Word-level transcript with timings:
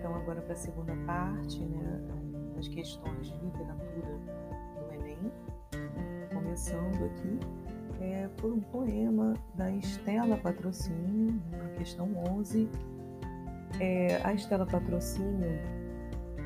então 0.00 0.14
agora 0.14 0.40
para 0.40 0.54
a 0.54 0.56
segunda 0.56 0.96
parte, 1.06 1.62
né, 1.62 2.00
das 2.56 2.66
questões 2.68 3.26
de 3.26 3.36
literatura 3.36 4.18
do 4.78 4.94
Enem, 4.94 5.30
começando 6.32 7.04
aqui 7.04 7.38
é, 8.00 8.26
por 8.38 8.50
um 8.50 8.60
poema 8.60 9.34
da 9.54 9.70
Estela 9.70 10.38
Patrocínio, 10.38 11.38
questão 11.76 12.08
11. 12.30 12.66
É, 13.78 14.20
a 14.24 14.32
Estela 14.32 14.64
Patrocínio, 14.64 15.60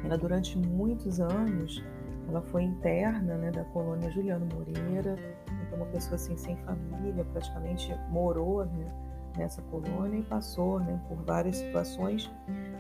ela 0.04 0.18
durante 0.18 0.58
muitos 0.58 1.20
anos, 1.20 1.82
ela 2.28 2.42
foi 2.42 2.64
interna 2.64 3.36
né, 3.36 3.52
da 3.52 3.64
colônia 3.66 4.10
Juliano 4.10 4.48
Moreira, 4.52 5.16
então 5.62 5.78
uma 5.78 5.86
pessoa 5.86 6.16
assim 6.16 6.36
sem 6.36 6.56
família, 6.56 7.24
praticamente 7.32 7.94
morou 8.10 8.64
né, 8.66 8.84
nessa 9.36 9.62
colônia 9.62 10.18
e 10.18 10.22
passou 10.24 10.80
né, 10.80 11.00
por 11.08 11.18
várias 11.18 11.58
situações 11.58 12.28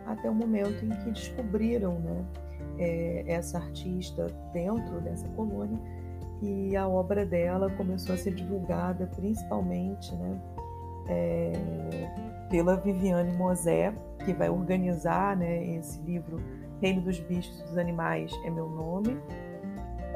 até 0.06 0.28
o 0.28 0.34
momento 0.34 0.84
em 0.84 0.90
que 0.90 1.10
descobriram 1.10 1.98
né, 2.00 2.24
é, 2.78 3.24
essa 3.26 3.58
artista 3.58 4.26
dentro 4.52 5.00
dessa 5.00 5.28
colônia 5.28 5.78
e 6.42 6.76
a 6.76 6.86
obra 6.86 7.24
dela 7.24 7.70
começou 7.70 8.14
a 8.14 8.18
ser 8.18 8.34
divulgada 8.34 9.06
principalmente 9.14 10.14
né, 10.16 10.40
é, 11.08 11.52
pela 12.50 12.76
Viviane 12.76 13.36
Mosé, 13.36 13.94
que 14.24 14.32
vai 14.32 14.48
organizar 14.48 15.36
né, 15.36 15.64
esse 15.76 16.00
livro 16.02 16.38
Reino 16.80 17.02
dos 17.02 17.18
Bichos 17.20 17.60
e 17.60 17.62
dos 17.64 17.78
Animais 17.78 18.32
é 18.44 18.50
Meu 18.50 18.68
Nome, 18.68 19.18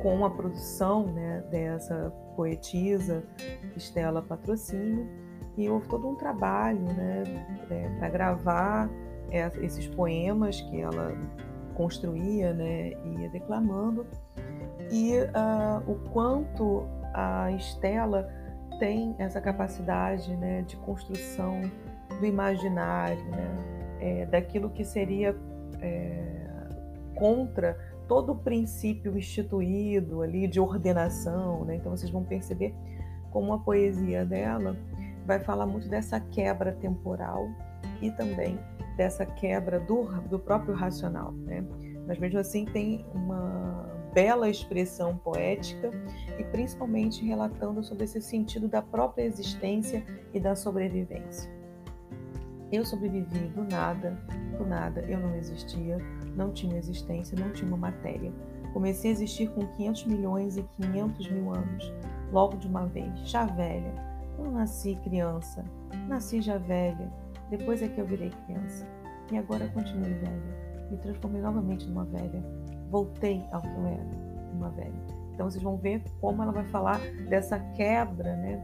com 0.02 0.24
a 0.24 0.30
produção 0.30 1.06
né, 1.06 1.42
dessa 1.50 2.12
poetisa 2.36 3.24
Estela 3.76 4.22
Patrocínio. 4.22 5.08
E 5.56 5.68
houve 5.68 5.88
todo 5.88 6.08
um 6.08 6.14
trabalho 6.14 6.80
né, 6.80 7.24
é, 7.70 7.88
para 7.98 8.08
gravar 8.08 8.88
esses 9.30 9.86
poemas 9.86 10.60
que 10.60 10.80
ela 10.80 11.14
construía 11.74 12.52
né, 12.52 12.92
e 13.04 13.22
ia 13.22 13.28
declamando 13.28 14.06
e 14.90 15.12
uh, 15.18 15.90
o 15.90 15.96
quanto 16.10 16.86
a 17.14 17.50
Estela 17.52 18.28
tem 18.78 19.14
essa 19.18 19.40
capacidade 19.40 20.34
né, 20.36 20.62
de 20.62 20.76
construção 20.76 21.60
do 22.20 22.26
imaginário, 22.26 23.22
né, 23.30 23.56
é, 24.00 24.26
daquilo 24.26 24.70
que 24.70 24.84
seria 24.84 25.36
é, 25.80 26.38
contra 27.14 27.76
todo 28.06 28.32
o 28.32 28.36
princípio 28.36 29.16
instituído 29.18 30.22
ali 30.22 30.46
de 30.46 30.58
ordenação. 30.58 31.64
Né? 31.64 31.76
Então 31.76 31.94
vocês 31.94 32.10
vão 32.10 32.24
perceber 32.24 32.74
como 33.30 33.52
a 33.52 33.58
poesia 33.58 34.24
dela 34.24 34.76
vai 35.26 35.38
falar 35.38 35.66
muito 35.66 35.88
dessa 35.88 36.18
quebra 36.18 36.72
temporal 36.72 37.46
e 38.00 38.10
também 38.12 38.58
dessa 38.98 39.24
quebra 39.24 39.78
do, 39.78 40.06
do 40.22 40.40
próprio 40.40 40.74
racional. 40.74 41.30
Né? 41.32 41.64
Mas 42.06 42.18
mesmo 42.18 42.40
assim 42.40 42.64
tem 42.64 43.06
uma 43.14 43.88
bela 44.12 44.50
expressão 44.50 45.16
poética 45.16 45.92
e 46.36 46.42
principalmente 46.44 47.24
relatando 47.24 47.82
sobre 47.84 48.04
esse 48.04 48.20
sentido 48.20 48.66
da 48.66 48.82
própria 48.82 49.22
existência 49.22 50.04
e 50.34 50.40
da 50.40 50.56
sobrevivência. 50.56 51.48
Eu 52.72 52.84
sobrevivi 52.84 53.48
do 53.48 53.64
nada, 53.64 54.18
do 54.58 54.66
nada, 54.66 55.00
eu 55.02 55.20
não 55.20 55.34
existia, 55.36 55.96
não 56.34 56.52
tinha 56.52 56.76
existência, 56.76 57.38
não 57.38 57.52
tinha 57.52 57.68
uma 57.68 57.76
matéria. 57.76 58.32
Comecei 58.72 59.10
a 59.10 59.12
existir 59.12 59.48
com 59.50 59.66
500 59.66 60.06
milhões 60.06 60.56
e 60.56 60.62
500 60.76 61.30
mil 61.30 61.54
anos, 61.54 61.94
logo 62.32 62.56
de 62.56 62.66
uma 62.66 62.86
vez, 62.86 63.16
já 63.20 63.46
velha. 63.46 63.94
Eu 64.36 64.50
nasci 64.50 64.96
criança, 65.02 65.64
nasci 66.08 66.42
já 66.42 66.58
velha, 66.58 67.10
depois 67.50 67.82
é 67.82 67.88
que 67.88 68.00
eu 68.00 68.06
virei 68.06 68.30
criança. 68.46 68.86
E 69.30 69.36
agora 69.36 69.68
continuei 69.68 70.14
velha, 70.14 70.88
me 70.90 70.96
transformei 70.96 71.42
novamente 71.42 71.86
numa 71.86 72.04
velha, 72.04 72.42
voltei 72.90 73.44
ao 73.52 73.60
que 73.60 73.68
eu 73.68 73.86
era, 73.86 74.06
uma 74.54 74.70
velha. 74.70 75.18
Então 75.34 75.50
vocês 75.50 75.62
vão 75.62 75.76
ver 75.76 76.02
como 76.20 76.42
ela 76.42 76.52
vai 76.52 76.64
falar 76.64 76.98
dessa 77.28 77.58
quebra 77.76 78.34
né, 78.36 78.60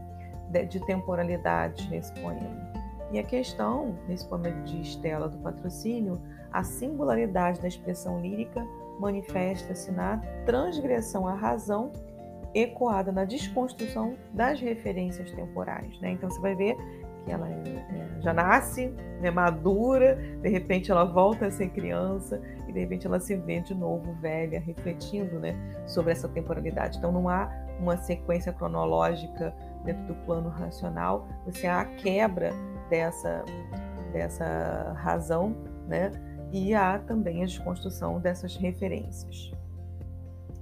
de 0.69 0.79
temporalidade 0.85 1.87
nesse 1.89 2.11
poema. 2.13 2.73
E 3.11 3.19
a 3.19 3.23
questão, 3.23 3.95
nesse 4.07 4.27
poema 4.27 4.49
de 4.63 4.81
Estela 4.81 5.29
do 5.29 5.37
Patrocínio, 5.37 6.19
a 6.51 6.63
singularidade 6.63 7.61
da 7.61 7.67
expressão 7.67 8.19
lírica 8.19 8.65
manifesta-se 8.99 9.91
na 9.91 10.17
transgressão 10.45 11.27
à 11.27 11.33
razão 11.33 11.91
ecoada 12.55 13.11
na 13.11 13.25
desconstrução 13.25 14.15
das 14.33 14.59
referências 14.61 15.29
temporais. 15.31 15.99
Né? 15.99 16.11
Então 16.11 16.29
você 16.29 16.39
vai 16.39 16.55
ver 16.55 16.77
que 17.25 17.31
ela 17.31 17.49
é, 17.49 17.53
é, 17.53 18.21
já 18.21 18.33
nasce, 18.33 18.93
é 19.21 19.31
madura, 19.31 20.15
de 20.41 20.47
repente 20.47 20.91
ela 20.91 21.03
volta 21.03 21.47
a 21.47 21.51
ser 21.51 21.69
criança 21.69 22.39
e 22.67 22.71
de 22.71 22.79
repente 22.79 23.07
ela 23.07 23.19
se 23.19 23.35
vê 23.35 23.59
de 23.59 23.73
novo 23.73 24.13
velha, 24.21 24.59
refletindo 24.59 25.39
né, 25.39 25.55
sobre 25.87 26.11
essa 26.11 26.29
temporalidade. 26.29 26.97
Então 26.99 27.11
não 27.11 27.27
há 27.27 27.51
uma 27.79 27.97
sequência 27.97 28.53
cronológica 28.53 29.53
dentro 29.83 30.03
do 30.05 30.15
plano 30.25 30.49
racional, 30.49 31.27
você 31.45 31.67
há 31.67 31.81
a 31.81 31.85
quebra 31.85 32.51
dessa, 32.89 33.43
dessa 34.13 34.93
razão, 34.97 35.55
né? 35.87 36.11
E 36.51 36.73
há 36.73 36.99
também 36.99 37.43
a 37.43 37.45
desconstrução 37.45 38.19
dessas 38.19 38.55
referências. 38.55 39.51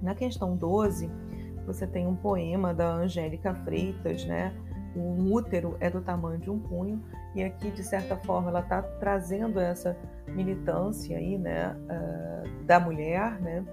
Na 0.02 0.16
questão 0.16 0.56
12, 0.56 1.09
você 1.66 1.88
tem 1.88 2.07
um 2.07 2.16
poema 2.16 2.73
da 2.73 2.94
Angélica 2.94 3.53
Freitas, 3.53 4.25
né? 4.25 4.53
O 4.95 5.33
útero 5.33 5.75
é 5.79 5.89
do 5.89 6.01
tamanho 6.01 6.39
de 6.39 6.49
um 6.49 6.59
punho 6.59 7.01
e 7.33 7.43
aqui 7.43 7.71
de 7.71 7.83
certa 7.83 8.15
forma 8.17 8.49
ela 8.49 8.59
está 8.59 8.81
trazendo 8.81 9.59
essa 9.59 9.97
militância 10.27 11.17
aí 11.17 11.37
né 11.37 11.75
uh, 11.75 12.63
da 12.65 12.79
mulher 12.79 13.41
né 13.41 13.63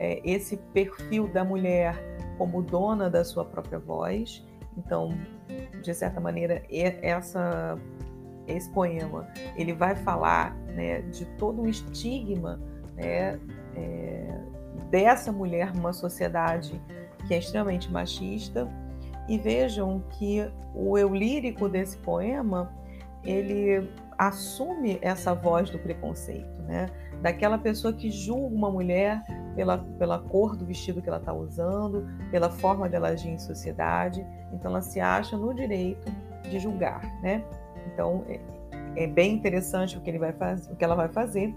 é, 0.00 0.18
esse 0.24 0.56
perfil 0.72 1.28
da 1.28 1.44
mulher 1.44 1.94
como 2.38 2.62
dona 2.62 3.10
da 3.10 3.22
sua 3.22 3.44
própria 3.44 3.78
voz. 3.78 4.42
Então 4.76 5.10
de 5.82 5.94
certa 5.94 6.20
maneira 6.20 6.62
essa 6.70 7.76
esse 8.46 8.70
poema 8.70 9.28
ele 9.56 9.72
vai 9.72 9.94
falar 9.94 10.54
né 10.74 11.02
de 11.02 11.24
todo 11.36 11.62
um 11.62 11.66
estigma 11.66 12.58
né 12.96 13.38
é, 13.76 14.40
dessa 14.90 15.30
mulher 15.30 15.74
numa 15.74 15.92
sociedade 15.92 16.80
que 17.26 17.34
é 17.34 17.38
extremamente 17.38 17.90
machista 17.92 18.68
e 19.30 19.38
vejam 19.38 20.02
que 20.10 20.44
o 20.74 20.98
eu 20.98 21.14
lírico 21.14 21.68
desse 21.68 21.96
poema, 21.98 22.74
ele 23.24 23.88
assume 24.18 24.98
essa 25.00 25.32
voz 25.32 25.70
do 25.70 25.78
preconceito, 25.78 26.60
né? 26.62 26.86
Daquela 27.22 27.56
pessoa 27.56 27.94
que 27.94 28.10
julga 28.10 28.52
uma 28.52 28.68
mulher 28.72 29.22
pela, 29.54 29.78
pela 29.78 30.18
cor 30.18 30.56
do 30.56 30.66
vestido 30.66 31.00
que 31.00 31.08
ela 31.08 31.18
está 31.18 31.32
usando, 31.32 32.08
pela 32.32 32.50
forma 32.50 32.88
dela 32.88 33.10
agir 33.10 33.28
em 33.28 33.38
sociedade. 33.38 34.26
Então, 34.52 34.72
ela 34.72 34.82
se 34.82 34.98
acha 34.98 35.36
no 35.36 35.54
direito 35.54 36.10
de 36.50 36.58
julgar, 36.58 37.00
né? 37.22 37.44
Então, 37.86 38.24
é, 38.28 38.40
é 39.04 39.06
bem 39.06 39.34
interessante 39.34 39.96
o 39.96 40.00
que, 40.00 40.10
ele 40.10 40.18
vai 40.18 40.32
fazer, 40.32 40.72
o 40.72 40.76
que 40.76 40.84
ela 40.84 40.96
vai 40.96 41.08
fazer. 41.08 41.54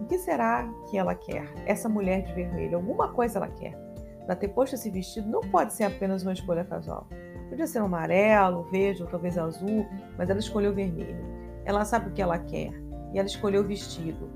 O 0.00 0.06
que 0.06 0.16
será 0.16 0.66
que 0.90 0.96
ela 0.96 1.14
quer? 1.14 1.52
Essa 1.66 1.86
mulher 1.86 2.22
de 2.22 2.32
vermelho, 2.32 2.76
alguma 2.76 3.12
coisa 3.12 3.38
ela 3.38 3.48
quer 3.48 3.83
para 4.26 4.36
ter 4.36 4.48
posto 4.48 4.74
esse 4.74 4.90
vestido 4.90 5.28
não 5.28 5.40
pode 5.40 5.72
ser 5.72 5.84
apenas 5.84 6.22
uma 6.22 6.32
escolha 6.32 6.64
casual. 6.64 7.06
Podia 7.48 7.66
ser 7.66 7.78
amarelo, 7.78 8.64
verde 8.70 9.02
ou 9.02 9.08
talvez 9.08 9.36
azul, 9.36 9.86
mas 10.16 10.30
ela 10.30 10.38
escolheu 10.38 10.74
vermelho. 10.74 11.24
Ela 11.64 11.84
sabe 11.84 12.08
o 12.08 12.12
que 12.12 12.22
ela 12.22 12.38
quer 12.38 12.72
e 13.12 13.18
ela 13.18 13.26
escolheu 13.26 13.62
o 13.62 13.66
vestido. 13.66 14.30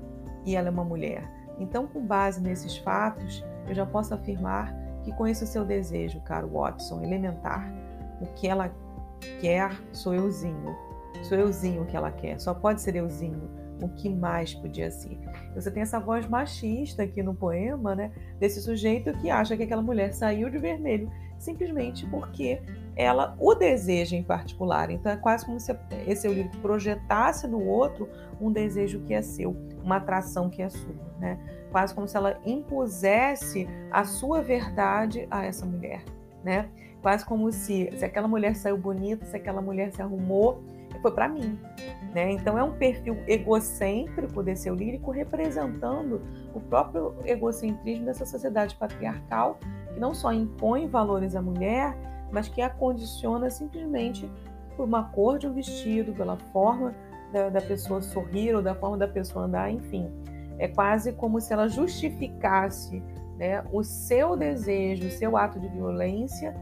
E 0.45 0.55
ela 0.55 0.67
é 0.67 0.71
uma 0.71 0.83
mulher. 0.83 1.23
Então, 1.59 1.87
com 1.87 2.05
base 2.05 2.41
nesses 2.41 2.77
fatos, 2.77 3.43
eu 3.67 3.73
já 3.73 3.85
posso 3.85 4.13
afirmar 4.13 4.73
que 5.03 5.11
conheço 5.13 5.43
o 5.43 5.47
seu 5.47 5.65
desejo, 5.65 6.21
caro 6.21 6.49
Watson, 6.49 7.01
elementar. 7.01 7.71
O 8.21 8.27
que 8.33 8.47
ela 8.47 8.71
quer 9.41 9.71
sou 9.91 10.13
euzinho. 10.13 10.75
Sou 11.23 11.37
euzinho 11.37 11.85
que 11.85 11.97
ela 11.97 12.11
quer. 12.11 12.39
Só 12.39 12.53
pode 12.53 12.81
ser 12.81 12.95
euzinho 12.95 13.58
o 13.81 13.89
que 13.89 14.09
mais 14.09 14.53
podia 14.53 14.91
ser. 14.91 15.17
Você 15.55 15.71
tem 15.71 15.83
essa 15.83 15.99
voz 15.99 16.27
machista 16.27 17.03
aqui 17.03 17.23
no 17.23 17.33
poema, 17.33 17.95
né? 17.95 18.11
Desse 18.39 18.61
sujeito 18.61 19.13
que 19.13 19.29
acha 19.29 19.55
que 19.55 19.63
aquela 19.63 19.81
mulher 19.81 20.13
saiu 20.13 20.49
de 20.49 20.57
vermelho 20.57 21.09
simplesmente 21.39 22.05
porque 22.07 22.61
ela 22.95 23.35
o 23.39 23.55
deseja 23.55 24.15
em 24.15 24.23
particular. 24.23 24.91
Então 24.91 25.11
é 25.11 25.15
quase 25.15 25.45
como 25.45 25.59
se 25.59 25.75
esse 26.05 26.27
livro 26.27 26.57
projetasse 26.59 27.47
no 27.47 27.63
outro 27.65 28.07
um 28.39 28.51
desejo 28.51 28.99
que 29.01 29.13
é 29.13 29.21
seu, 29.21 29.55
uma 29.81 29.95
atração 29.95 30.49
que 30.49 30.61
é 30.61 30.69
sua, 30.69 30.93
né? 31.17 31.39
Quase 31.71 31.95
como 31.95 32.07
se 32.07 32.17
ela 32.17 32.39
impusesse 32.45 33.67
a 33.89 34.03
sua 34.03 34.41
verdade 34.41 35.27
a 35.31 35.45
essa 35.45 35.65
mulher, 35.65 36.03
né? 36.43 36.69
Quase 37.01 37.25
como 37.25 37.49
se, 37.51 37.89
se 37.95 38.03
aquela 38.03 38.27
mulher 38.27 38.55
saiu 38.55 38.77
bonita, 38.77 39.25
se 39.25 39.35
aquela 39.35 39.61
mulher 39.61 39.91
se 39.93 40.01
arrumou, 40.01 40.61
foi 41.01 41.11
para 41.11 41.27
mim. 41.27 41.59
Né? 42.13 42.31
Então 42.31 42.57
é 42.57 42.63
um 42.63 42.71
perfil 42.71 43.17
egocêntrico 43.27 44.41
desse 44.41 44.67
eu 44.67 44.75
lírico 44.75 45.11
representando 45.11 46.21
o 46.53 46.59
próprio 46.59 47.15
egocentrismo 47.25 48.05
dessa 48.05 48.25
sociedade 48.25 48.75
patriarcal 48.75 49.59
que 49.93 49.99
não 49.99 50.13
só 50.13 50.33
impõe 50.33 50.87
valores 50.87 51.35
à 51.35 51.41
mulher, 51.41 51.95
mas 52.31 52.47
que 52.47 52.61
a 52.61 52.69
condiciona 52.69 53.49
simplesmente 53.49 54.29
por 54.75 54.85
uma 54.85 55.03
cor 55.03 55.37
de 55.37 55.47
um 55.47 55.53
vestido, 55.53 56.13
pela 56.13 56.37
forma 56.51 56.95
da, 57.31 57.49
da 57.49 57.61
pessoa 57.61 58.01
sorrir 58.01 58.55
ou 58.55 58.61
da 58.61 58.73
forma 58.73 58.97
da 58.97 59.07
pessoa 59.07 59.45
andar, 59.45 59.69
enfim. 59.69 60.09
é 60.57 60.67
quase 60.67 61.13
como 61.13 61.39
se 61.39 61.53
ela 61.53 61.67
justificasse 61.67 63.03
né, 63.37 63.63
o 63.71 63.83
seu 63.83 64.35
desejo, 64.35 65.07
o 65.07 65.11
seu 65.11 65.37
ato 65.37 65.59
de 65.59 65.67
violência 65.69 66.53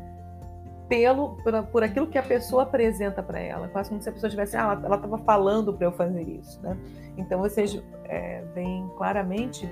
pelo 0.88 1.36
por, 1.44 1.64
por 1.64 1.84
aquilo 1.84 2.08
que 2.08 2.18
a 2.18 2.24
pessoa 2.24 2.64
apresenta 2.64 3.22
para 3.22 3.40
ela, 3.40 3.68
quase 3.68 3.90
como 3.90 4.02
se 4.02 4.10
a 4.10 4.12
pessoa 4.12 4.30
tivesse, 4.30 4.56
ah, 4.56 4.80
ela 4.84 4.96
estava 4.96 5.18
falando 5.20 5.74
para 5.74 5.86
eu 5.86 5.92
fazer 5.92 6.22
isso, 6.22 6.62
né? 6.62 6.78
Então 7.18 7.40
vocês 7.40 7.82
é, 8.06 8.44
veem 8.54 8.90
claramente 8.98 9.70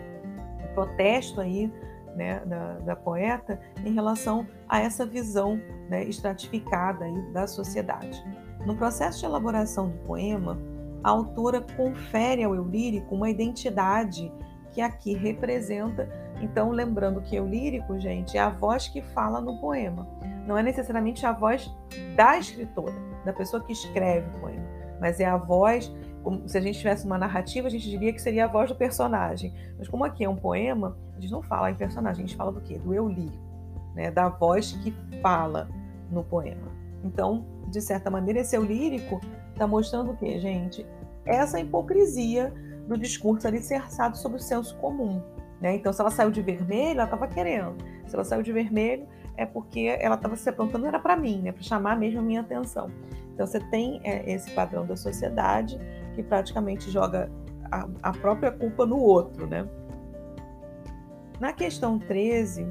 o 0.64 0.74
protesto 0.74 1.40
aí 1.40 1.72
né, 2.16 2.42
da, 2.46 2.74
da, 2.80 2.96
poeta 2.96 3.60
em 3.86 3.94
relação 3.94 4.48
a 4.70 4.80
essa 4.80 5.06
visão 5.06 5.60
né, 5.90 6.04
estratificada 6.06 7.06
aí 7.06 7.22
da 7.34 7.46
sociedade. 7.46 8.24
No 8.66 8.76
processo 8.76 9.20
de 9.20 9.26
elaboração 9.26 9.90
do 9.90 9.98
poema, 10.00 10.58
a 11.04 11.10
autora 11.10 11.62
confere 11.76 12.44
ao 12.44 12.56
eu 12.56 12.64
lírico 12.64 13.14
uma 13.14 13.30
identidade 13.30 14.32
que 14.72 14.82
aqui 14.82 15.14
representa. 15.14 16.10
Então, 16.42 16.72
lembrando 16.72 17.22
que 17.22 17.36
eu 17.36 17.48
lírico, 17.48 18.00
gente, 18.00 18.38
é 18.38 18.42
a 18.42 18.50
voz 18.50 18.88
que 18.88 19.02
fala 19.02 19.40
no 19.40 19.60
poema. 19.60 20.08
Não 20.46 20.58
é 20.58 20.64
necessariamente 20.64 21.26
a 21.26 21.32
voz 21.32 21.74
da 22.16 22.38
escritora, 22.38 22.94
da 23.24 23.34
pessoa 23.34 23.64
que 23.64 23.74
escreve 23.74 24.28
o 24.36 24.40
poema, 24.40 24.66
mas 25.00 25.20
é 25.20 25.26
a 25.26 25.38
voz. 25.38 25.92
Se 26.48 26.58
a 26.58 26.62
gente 26.62 26.80
tivesse 26.80 27.06
uma 27.06 27.18
narrativa, 27.18 27.68
a 27.68 27.72
gente 27.72 27.90
diria 27.90 28.12
que 28.12 28.22
seria 28.22 28.46
a 28.46 28.48
voz 28.48 28.70
do 28.70 28.76
personagem. 28.76 29.54
Mas 29.78 29.88
como 29.88 30.04
aqui 30.04 30.24
é 30.24 30.30
um 30.30 30.36
poema, 30.36 30.98
a 31.16 31.20
gente 31.20 31.32
não 31.32 31.42
fala 31.42 31.70
em 31.70 31.76
personagem, 31.76 32.24
a 32.24 32.28
gente 32.28 32.38
fala 32.38 32.52
do 32.52 32.62
quê? 32.62 32.78
Do 32.80 32.94
eu 32.94 33.08
lírico, 33.08 33.38
né? 33.94 34.10
da 34.10 34.30
voz 34.30 34.72
que 34.72 34.94
fala 35.22 35.70
no 36.12 36.24
poema. 36.24 36.72
Então, 37.04 37.46
de 37.68 37.82
certa 37.82 38.10
maneira, 38.10 38.40
esse 38.40 38.56
eu 38.56 38.64
lírico 38.64 39.22
está 39.52 39.68
mostrando 39.68 40.12
o 40.12 40.18
quê, 40.18 40.40
gente? 40.40 40.86
Essa 41.26 41.60
hipocrisia 41.60 42.54
do 42.88 42.98
discurso 42.98 43.48
alicerçado 43.48 44.18
sobre 44.18 44.38
o 44.38 44.42
senso 44.42 44.76
comum. 44.78 45.22
Né? 45.62 45.76
Então, 45.76 45.94
se 45.94 46.02
ela 46.02 46.12
saiu 46.12 46.32
de 46.32 46.42
vermelho, 46.42 47.00
ela 47.00 47.06
estava 47.06 47.28
querendo. 47.28 47.76
Se 48.08 48.16
ela 48.16 48.24
saiu 48.24 48.44
de 48.44 48.52
vermelho, 48.52 49.08
é 49.38 49.46
porque 49.46 49.98
ela 50.00 50.16
estava 50.16 50.36
se 50.36 50.50
aprontando, 50.50 50.86
era 50.86 51.00
para 51.00 51.16
mim, 51.16 51.42
né? 51.42 51.52
para 51.52 51.64
chamar 51.64 51.98
mesmo 51.98 52.20
a 52.20 52.24
minha 52.24 52.42
atenção. 52.42 52.90
Então, 53.34 53.46
você 53.46 53.60
tem 53.60 54.00
é, 54.04 54.32
esse 54.32 54.52
padrão 54.52 54.86
da 54.86 54.96
sociedade 54.96 55.78
que 56.16 56.24
praticamente 56.24 56.90
joga 56.90 57.30
a, 57.72 57.88
a 58.02 58.12
própria 58.14 58.52
culpa 58.52 58.86
no 58.86 58.98
outro. 58.98 59.46
Né? 59.46 59.68
Na 61.40 61.52
questão 61.52 62.00
13, 62.00 62.66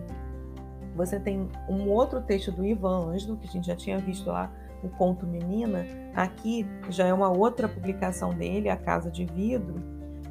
você 0.94 1.20
tem 1.20 1.48
um 1.68 1.88
outro 1.90 2.22
texto 2.22 2.50
do 2.50 2.64
Ivan 2.64 3.10
Ângelo, 3.10 3.36
que 3.36 3.46
a 3.46 3.50
gente 3.50 3.66
já 3.66 3.76
tinha 3.76 3.98
visto 3.98 4.30
lá 4.30 4.50
o 4.82 4.88
Conto 4.88 5.26
Menina, 5.26 5.86
aqui 6.14 6.66
já 6.90 7.06
é 7.06 7.12
uma 7.12 7.30
outra 7.30 7.68
publicação 7.68 8.34
dele, 8.34 8.68
A 8.68 8.76
Casa 8.76 9.10
de 9.10 9.24
Vidro, 9.24 9.82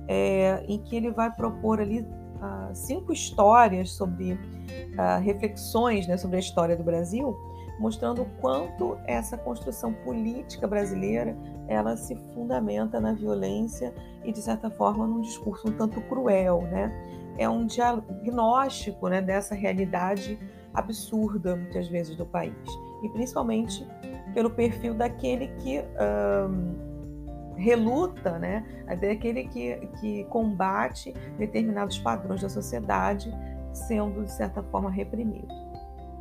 é, 0.07 0.63
em 0.67 0.77
que 0.77 0.95
ele 0.95 1.11
vai 1.11 1.31
propor 1.31 1.79
ali 1.81 2.05
cinco 2.73 3.13
histórias 3.13 3.91
sobre 3.91 4.33
uh, 4.33 5.21
reflexões 5.21 6.07
né, 6.07 6.17
sobre 6.17 6.37
a 6.37 6.39
história 6.39 6.75
do 6.75 6.83
Brasil, 6.83 7.35
mostrando 7.79 8.21
o 8.21 8.25
quanto 8.39 8.97
essa 9.05 9.37
construção 9.37 9.93
política 9.93 10.67
brasileira 10.67 11.35
ela 11.67 11.95
se 11.97 12.15
fundamenta 12.33 12.99
na 12.99 13.13
violência 13.13 13.93
e 14.23 14.31
de 14.31 14.41
certa 14.41 14.69
forma 14.69 15.07
num 15.07 15.21
discurso 15.21 15.69
um 15.69 15.71
tanto 15.71 16.01
cruel, 16.01 16.61
né? 16.63 16.91
É 17.37 17.49
um 17.49 17.65
diagnóstico 17.65 19.07
né, 19.07 19.19
dessa 19.21 19.55
realidade 19.55 20.37
absurda 20.73 21.55
muitas 21.55 21.87
vezes 21.87 22.15
do 22.15 22.25
país 22.25 22.53
e 23.01 23.09
principalmente 23.09 23.87
pelo 24.33 24.49
perfil 24.49 24.93
daquele 24.93 25.47
que 25.59 25.83
reluta, 27.55 28.37
né? 28.39 28.65
daquele 28.87 29.45
que, 29.45 29.75
que 29.99 30.23
combate 30.25 31.13
determinados 31.37 31.97
padrões 31.99 32.41
da 32.41 32.49
sociedade, 32.49 33.31
sendo 33.71 34.23
de 34.23 34.31
certa 34.31 34.61
forma 34.63 34.89
reprimido. 34.89 35.53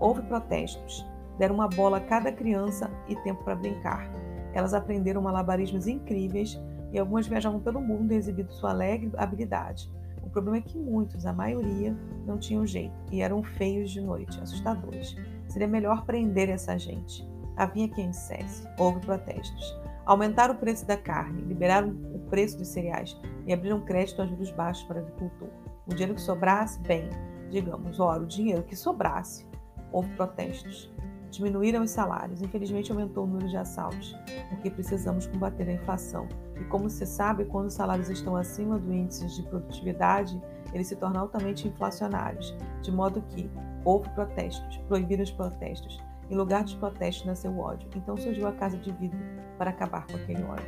Houve 0.00 0.22
protestos, 0.22 1.06
deram 1.38 1.54
uma 1.54 1.68
bola 1.68 1.98
a 1.98 2.00
cada 2.00 2.32
criança 2.32 2.90
e 3.08 3.16
tempo 3.16 3.44
para 3.44 3.54
brincar. 3.54 4.10
Elas 4.52 4.74
aprenderam 4.74 5.22
malabarismos 5.22 5.86
incríveis 5.86 6.60
e 6.92 6.98
algumas 6.98 7.26
viajavam 7.26 7.60
pelo 7.60 7.80
mundo 7.80 8.12
exibindo 8.12 8.52
sua 8.52 8.70
alegre 8.70 9.10
habilidade. 9.16 9.90
O 10.22 10.30
problema 10.30 10.58
é 10.58 10.60
que 10.60 10.78
muitos, 10.78 11.26
a 11.26 11.32
maioria, 11.32 11.96
não 12.26 12.38
tinham 12.38 12.66
jeito 12.66 12.94
e 13.10 13.20
eram 13.20 13.42
feios 13.42 13.90
de 13.90 14.00
noite, 14.00 14.40
assustadores. 14.40 15.16
Seria 15.48 15.68
melhor 15.68 16.04
prender 16.04 16.48
essa 16.48 16.78
gente. 16.78 17.26
Havia 17.56 17.88
quem 17.88 18.10
dissesse. 18.10 18.66
Houve 18.78 19.00
protestos. 19.00 19.81
Aumentaram 20.04 20.54
o 20.54 20.58
preço 20.58 20.86
da 20.86 20.96
carne, 20.96 21.42
liberaram 21.42 21.90
o 22.14 22.18
preço 22.30 22.58
dos 22.58 22.68
cereais 22.68 23.16
e 23.46 23.52
abriram 23.52 23.80
crédito 23.80 24.20
a 24.20 24.26
juros 24.26 24.50
baixos 24.50 24.84
para 24.84 25.00
o 25.00 25.02
agricultor. 25.02 25.48
O 25.86 25.90
dinheiro 25.90 26.14
que 26.14 26.20
sobrasse, 26.20 26.80
bem, 26.80 27.08
digamos, 27.50 28.00
ora, 28.00 28.22
o 28.22 28.26
dinheiro 28.26 28.62
que 28.62 28.76
sobrasse. 28.76 29.46
Houve 29.90 30.08
protestos. 30.14 30.90
Diminuíram 31.30 31.82
os 31.82 31.90
salários. 31.90 32.42
Infelizmente, 32.42 32.90
aumentou 32.92 33.24
o 33.24 33.26
número 33.26 33.48
de 33.48 33.56
assaltos, 33.56 34.14
porque 34.50 34.70
precisamos 34.70 35.26
combater 35.26 35.68
a 35.68 35.72
inflação. 35.72 36.28
E 36.60 36.64
como 36.64 36.90
se 36.90 37.06
sabe, 37.06 37.44
quando 37.46 37.66
os 37.66 37.74
salários 37.74 38.10
estão 38.10 38.36
acima 38.36 38.78
do 38.78 38.92
índice 38.92 39.26
de 39.26 39.42
produtividade, 39.48 40.40
eles 40.74 40.88
se 40.88 40.96
tornam 40.96 41.22
altamente 41.22 41.68
inflacionários, 41.68 42.54
de 42.82 42.90
modo 42.90 43.22
que 43.22 43.50
Houve 43.84 44.08
protestos, 44.10 44.76
proibiram 44.88 45.24
os 45.24 45.30
protestos. 45.30 46.00
Em 46.32 46.34
lugar 46.34 46.64
dos 46.64 46.74
protestos 46.74 47.26
nasceu 47.26 47.58
ódio. 47.58 47.86
Então 47.94 48.16
surgiu 48.16 48.48
a 48.48 48.52
casa 48.52 48.78
de 48.78 48.90
vidro 48.90 49.18
para 49.58 49.68
acabar 49.68 50.06
com 50.06 50.16
aquele 50.16 50.42
ódio. 50.42 50.64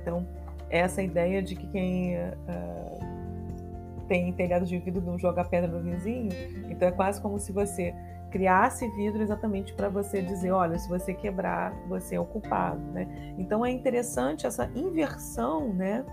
Então, 0.00 0.26
essa 0.70 1.02
ideia 1.02 1.42
de 1.42 1.54
que 1.54 1.66
quem 1.66 2.16
uh, 2.16 4.06
tem 4.08 4.32
telhado 4.32 4.64
de 4.64 4.78
vidro 4.78 5.02
não 5.02 5.18
joga 5.18 5.44
pedra 5.44 5.70
no 5.70 5.82
vizinho, 5.82 6.30
então 6.70 6.88
é 6.88 6.92
quase 6.92 7.20
como 7.20 7.38
se 7.38 7.52
você 7.52 7.94
criasse 8.30 8.88
vidro 8.96 9.22
exatamente 9.22 9.74
para 9.74 9.90
você 9.90 10.22
dizer, 10.22 10.50
olha, 10.50 10.78
se 10.78 10.88
você 10.88 11.12
quebrar, 11.12 11.74
você 11.88 12.14
é 12.14 12.20
o 12.20 12.24
culpado, 12.24 12.80
né? 12.92 13.06
Então 13.36 13.66
é 13.66 13.70
interessante 13.70 14.46
essa 14.46 14.70
inversão, 14.74 15.74
né? 15.74 16.06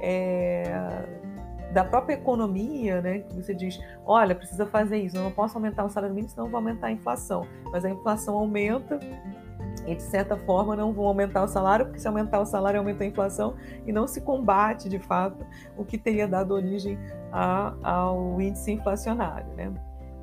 É, 0.00 0.64
da 1.72 1.84
própria 1.84 2.14
economia, 2.14 3.00
né? 3.00 3.20
Que 3.20 3.34
você 3.34 3.54
diz, 3.54 3.78
olha, 4.06 4.34
precisa 4.34 4.66
fazer 4.66 4.98
isso, 4.98 5.16
eu 5.16 5.22
não 5.22 5.30
posso 5.30 5.56
aumentar 5.56 5.84
o 5.84 5.88
salário 5.88 6.14
mínimo, 6.14 6.30
senão 6.30 6.48
vou 6.48 6.56
aumentar 6.56 6.88
a 6.88 6.92
inflação. 6.92 7.46
Mas 7.70 7.84
a 7.84 7.90
inflação 7.90 8.36
aumenta 8.36 8.98
e 9.86 9.94
de 9.94 10.02
certa 10.02 10.36
forma 10.36 10.76
não 10.76 10.92
vão 10.92 11.06
aumentar 11.06 11.42
o 11.42 11.48
salário, 11.48 11.86
porque 11.86 12.00
se 12.00 12.08
aumentar 12.08 12.40
o 12.40 12.46
salário 12.46 12.78
aumenta 12.78 13.04
a 13.04 13.06
inflação 13.06 13.54
e 13.86 13.92
não 13.92 14.06
se 14.06 14.20
combate 14.20 14.88
de 14.88 14.98
fato 14.98 15.46
o 15.76 15.84
que 15.84 15.96
teria 15.96 16.26
dado 16.26 16.52
origem 16.52 16.98
a, 17.32 17.74
ao 17.82 18.40
índice 18.40 18.72
inflacionário, 18.72 19.52
né? 19.54 19.72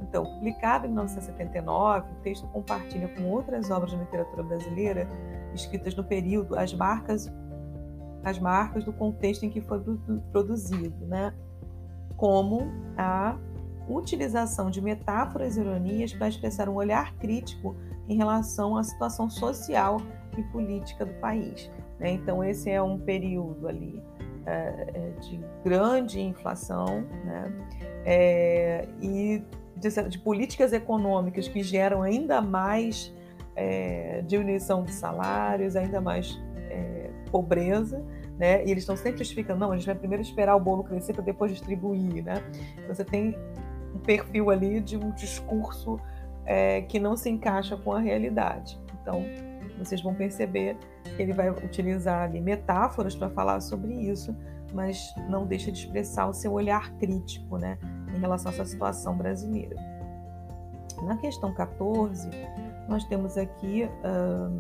Então, 0.02 0.26
publicado 0.26 0.86
em 0.86 0.90
1979, 0.90 2.12
o 2.12 2.16
texto 2.22 2.48
compartilha 2.48 3.08
com 3.08 3.24
outras 3.32 3.72
obras 3.72 3.92
de 3.92 3.98
literatura 3.98 4.44
brasileira 4.44 5.08
escritas 5.54 5.96
no 5.96 6.04
período 6.04 6.58
as 6.58 6.74
marcas 6.74 7.32
as 8.26 8.40
marcas 8.40 8.84
do 8.84 8.92
contexto 8.92 9.46
em 9.46 9.50
que 9.52 9.62
foi 9.62 9.80
produzido, 10.32 11.06
né? 11.06 11.32
como 12.18 12.72
a 12.98 13.38
utilização 13.88 14.72
de 14.72 14.82
metáforas 14.82 15.56
e 15.56 15.60
ironias 15.62 16.12
para 16.12 16.28
expressar 16.28 16.68
um 16.68 16.74
olhar 16.74 17.14
crítico 17.18 17.76
em 18.10 18.18
relação 18.18 18.78
à 18.78 18.84
situação 18.84 19.30
social 19.30 20.02
e 20.36 20.42
política 20.44 21.06
do 21.06 21.14
país. 21.16 21.70
Né? 22.00 22.14
Então, 22.14 22.44
esse 22.44 22.70
é 22.70 22.82
um 22.82 22.98
período 22.98 23.68
ali 23.68 24.02
é, 24.48 25.12
de 25.22 25.40
grande 25.64 26.20
inflação 26.20 27.02
né? 27.24 27.54
É, 28.06 28.88
e 29.02 29.44
de, 29.78 30.10
de, 30.10 30.20
políticas 30.20 30.74
econômicas 30.74 31.48
que 31.48 31.62
geram 31.62 32.02
ainda 32.02 32.42
mais 32.42 33.14
é, 33.56 34.24
diminuição 34.26 34.84
de 34.84 34.94
salários, 34.94 35.76
ainda 35.76 36.00
mais 36.00 36.40
pobreza, 37.26 38.04
né? 38.38 38.66
E 38.66 38.72
eles 38.72 38.84
estão 38.84 38.96
sempre 38.96 39.20
justificando, 39.20 39.60
não, 39.60 39.72
a 39.72 39.78
gente 39.78 39.86
vai 39.86 39.96
primeiro 39.96 40.22
esperar 40.22 40.56
o 40.56 40.60
bolo 40.60 40.84
crescer 40.84 41.14
para 41.14 41.24
depois 41.24 41.52
distribuir, 41.52 42.24
né? 42.24 42.44
Então, 42.78 42.94
você 42.94 43.04
tem 43.04 43.36
um 43.94 44.00
perfil 44.00 44.50
ali 44.50 44.80
de 44.80 44.98
um 44.98 45.12
discurso 45.12 46.00
é, 46.46 46.82
que 46.82 47.00
não 47.00 47.16
se 47.16 47.30
encaixa 47.30 47.76
com 47.78 47.94
a 47.94 48.00
realidade. 48.00 48.80
Então, 49.02 49.24
vocês 49.78 50.02
vão 50.02 50.14
perceber 50.14 50.78
que 51.16 51.22
ele 51.22 51.34
vai 51.34 51.50
utilizar 51.50 52.24
ali 52.24 52.40
metáforas 52.42 53.16
para 53.16 53.30
falar 53.30 53.60
sobre 53.62 53.94
isso, 53.94 54.36
mas 54.74 55.14
não 55.30 55.46
deixa 55.46 55.72
de 55.72 55.80
expressar 55.80 56.28
o 56.28 56.34
seu 56.34 56.54
olhar 56.54 56.92
crítico, 56.98 57.58
né, 57.58 57.78
em 58.14 58.20
relação 58.20 58.52
a 58.52 58.54
essa 58.54 58.66
situação 58.66 59.18
brasileira. 59.18 59.76
Na 61.04 61.18
questão 61.18 61.54
14, 61.54 62.30
nós 62.88 63.04
temos 63.06 63.38
aqui 63.38 63.90
hum, 64.04 64.58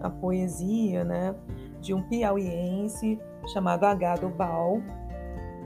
a 0.00 0.10
poesia, 0.10 1.04
né, 1.04 1.34
de 1.86 1.94
um 1.94 2.02
piauiense 2.02 3.18
chamado 3.52 3.84
Agado 3.84 4.28
Bal, 4.28 4.82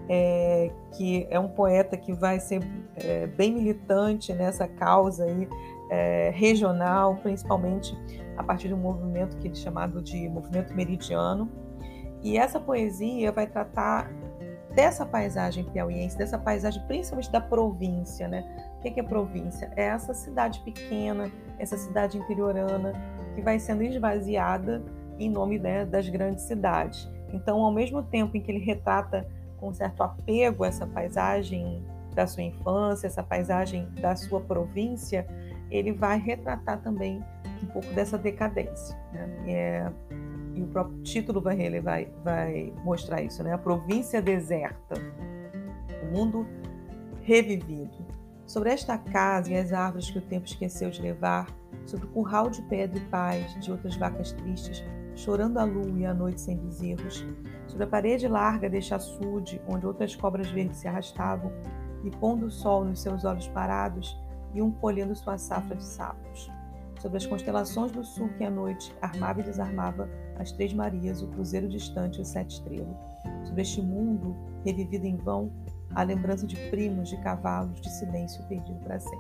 é, 0.07 0.71
que 0.93 1.27
é 1.31 1.41
um 1.41 1.49
poeta 1.49 1.97
que 1.97 2.13
vai 2.13 2.39
ser 2.39 2.61
é, 2.97 3.27
bem 3.27 3.55
militante 3.55 4.35
nessa 4.35 4.69
causa 4.69 5.25
aí, 5.25 5.49
é, 5.91 6.31
regional, 6.35 7.17
principalmente 7.17 7.97
a 8.37 8.43
partir 8.43 8.69
de 8.69 8.75
um 8.75 8.79
movimento 8.79 9.39
que 9.39 9.49
é 9.49 9.55
chamado 9.55 10.03
de 10.03 10.29
movimento 10.29 10.75
meridiano. 10.75 11.51
E 12.23 12.37
essa 12.37 12.61
poesia 12.61 13.33
vai 13.33 13.47
tratar 13.47 14.11
dessa 14.75 15.07
paisagem 15.07 15.65
piauiense, 15.65 16.19
dessa 16.19 16.39
paisagem 16.39 16.83
principalmente 16.87 17.33
da 17.33 17.41
província, 17.41 18.29
né? 18.29 18.45
O 18.77 18.83
que 18.83 19.01
é 19.01 19.03
província? 19.03 19.73
É 19.75 19.85
essa 19.85 20.13
cidade 20.13 20.61
pequena, 20.61 21.31
essa 21.59 21.79
cidade 21.79 22.19
interiorana 22.19 22.93
que 23.35 23.41
vai 23.41 23.59
sendo 23.59 23.83
esvaziada 23.83 24.83
em 25.21 25.31
nome 25.31 25.59
né, 25.59 25.85
das 25.85 26.09
grandes 26.09 26.45
cidades. 26.45 27.09
Então, 27.33 27.61
ao 27.61 27.71
mesmo 27.71 28.03
tempo 28.03 28.37
em 28.37 28.41
que 28.41 28.51
ele 28.51 28.65
retrata 28.65 29.27
com 29.59 29.73
certo 29.73 30.03
apego 30.03 30.65
essa 30.65 30.87
paisagem 30.87 31.85
da 32.15 32.27
sua 32.27 32.43
infância, 32.43 33.07
essa 33.07 33.23
paisagem 33.23 33.89
da 34.01 34.17
sua 34.17 34.41
província, 34.41 35.27
ele 35.71 35.93
vai 35.93 36.19
retratar 36.19 36.81
também 36.81 37.23
um 37.63 37.67
pouco 37.67 37.93
dessa 37.95 38.19
decadência. 38.19 38.97
Né? 39.13 39.45
E, 39.47 39.51
é, 39.51 39.93
e, 40.55 40.63
o 40.63 40.67
próprio 40.67 41.01
título 41.03 41.41
vai, 41.41 41.81
vai, 41.81 42.09
vai 42.25 42.73
mostrar 42.85 43.23
isso, 43.23 43.43
né? 43.45 43.53
A 43.53 43.59
província 43.59 44.21
deserta, 44.21 44.95
o 46.03 46.17
mundo 46.17 46.47
revivido. 47.23 48.11
Sobre 48.47 48.71
esta 48.71 48.99
casa 48.99 49.53
e 49.53 49.57
as 49.57 49.73
árvores 49.73 50.11
que 50.11 50.19
o 50.19 50.23
tempo 50.23 50.47
esqueceu 50.47 50.91
de 50.91 51.01
levar, 51.01 51.47
sobre 51.87 52.07
o 52.07 52.09
curral 52.09 52.51
de 52.51 52.61
pedra 52.63 52.99
e 52.99 53.03
paz 53.03 53.55
de 53.61 53.71
outras 53.71 53.95
vacas 53.97 54.33
tristes, 54.33 54.85
chorando 55.15 55.59
a 55.59 55.65
lua 55.65 55.99
e 55.99 56.07
a 56.07 56.15
noite 56.15 56.41
sem 56.41 56.57
bezerros, 56.57 57.25
sobre 57.67 57.85
a 57.85 57.87
parede 57.87 58.27
larga 58.27 58.69
deste 58.69 58.95
açude, 58.95 59.61
onde 59.69 59.87
outras 59.87 60.15
cobras 60.17 60.49
verdes 60.51 60.79
se 60.79 60.89
arrastavam, 60.89 61.53
e 62.05 62.11
pondo 62.11 62.47
o 62.47 62.51
sol 62.51 62.85
nos 62.85 63.01
seus 63.01 63.25
olhos 63.25 63.47
parados, 63.49 64.19
iam 64.55 64.71
colhendo 64.71 65.15
sua 65.15 65.39
safra 65.39 65.77
de 65.77 65.85
sapos. 65.85 66.51
Sobre 66.99 67.19
as 67.19 67.27
constelações 67.27 67.93
do 67.93 68.05
sul 68.05 68.29
que 68.37 68.45
à 68.45 68.51
noite 68.51 68.95
armava 69.01 69.41
e 69.41 69.45
desarmava 69.45 70.09
as 70.39 70.53
Três 70.53 70.73
Marias, 70.73 71.23
o 71.23 71.29
cruzeiro 71.29 71.69
distante 71.69 72.19
e 72.19 72.23
o 72.23 72.25
Sete 72.25 72.57
Estrelas. 72.57 72.97
Sobre 73.45 73.63
este 73.63 73.81
mundo, 73.81 74.37
revivido 74.65 75.07
em 75.07 75.17
vão, 75.17 75.51
a 75.95 76.03
lembrança 76.03 76.47
de 76.47 76.57
primos, 76.71 77.09
de 77.09 77.17
cavalos, 77.19 77.81
de 77.81 77.91
silêncio 77.91 78.43
perdido 78.49 78.79
para 78.81 78.99
sempre. 78.99 79.19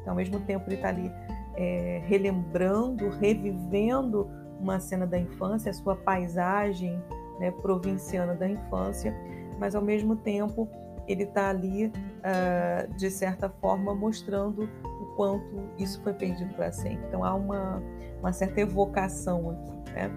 Então, 0.00 0.12
ao 0.12 0.16
mesmo 0.16 0.40
tempo, 0.40 0.64
ele 0.68 0.76
está 0.76 0.88
ali 0.88 1.10
é, 1.56 2.02
relembrando, 2.06 3.08
revivendo 3.10 4.28
uma 4.60 4.78
cena 4.78 5.06
da 5.06 5.18
infância, 5.18 5.70
a 5.70 5.74
sua 5.74 5.96
paisagem 5.96 7.02
né, 7.38 7.50
provinciana 7.50 8.34
da 8.34 8.48
infância, 8.48 9.14
mas 9.58 9.74
ao 9.74 9.82
mesmo 9.82 10.14
tempo 10.16 10.68
ele 11.08 11.24
está 11.24 11.48
ali, 11.48 11.86
uh, 11.86 12.94
de 12.94 13.10
certa 13.10 13.48
forma, 13.48 13.94
mostrando 13.94 14.68
o 14.84 15.06
quanto 15.16 15.68
isso 15.78 16.00
foi 16.02 16.12
perdido 16.12 16.54
para 16.54 16.70
sempre. 16.70 17.04
Então 17.08 17.24
há 17.24 17.34
uma, 17.34 17.82
uma 18.20 18.32
certa 18.32 18.60
evocação 18.60 19.50
aqui. 19.50 19.92
Né? 19.92 20.10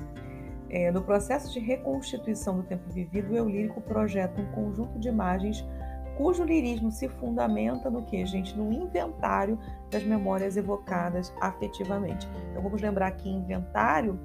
É, 0.70 0.92
no 0.92 1.02
processo 1.02 1.52
de 1.52 1.60
reconstituição 1.60 2.58
do 2.58 2.64
tempo 2.64 2.92
vivido, 2.92 3.34
o 3.34 3.36
eu 3.36 3.48
lírico 3.48 3.80
projeta 3.82 4.42
um 4.42 4.46
conjunto 4.52 5.00
de 5.00 5.08
imagens 5.08 5.66
cujo 6.18 6.44
lirismo 6.44 6.92
se 6.92 7.08
fundamenta 7.08 7.90
no 7.90 8.04
que, 8.04 8.26
gente? 8.26 8.56
No 8.58 8.72
inventário 8.72 9.58
das 9.90 10.04
memórias 10.04 10.58
evocadas 10.58 11.34
afetivamente. 11.42 12.28
Então 12.52 12.62
vamos 12.62 12.82
lembrar 12.82 13.12
que 13.12 13.30
inventário, 13.30 14.20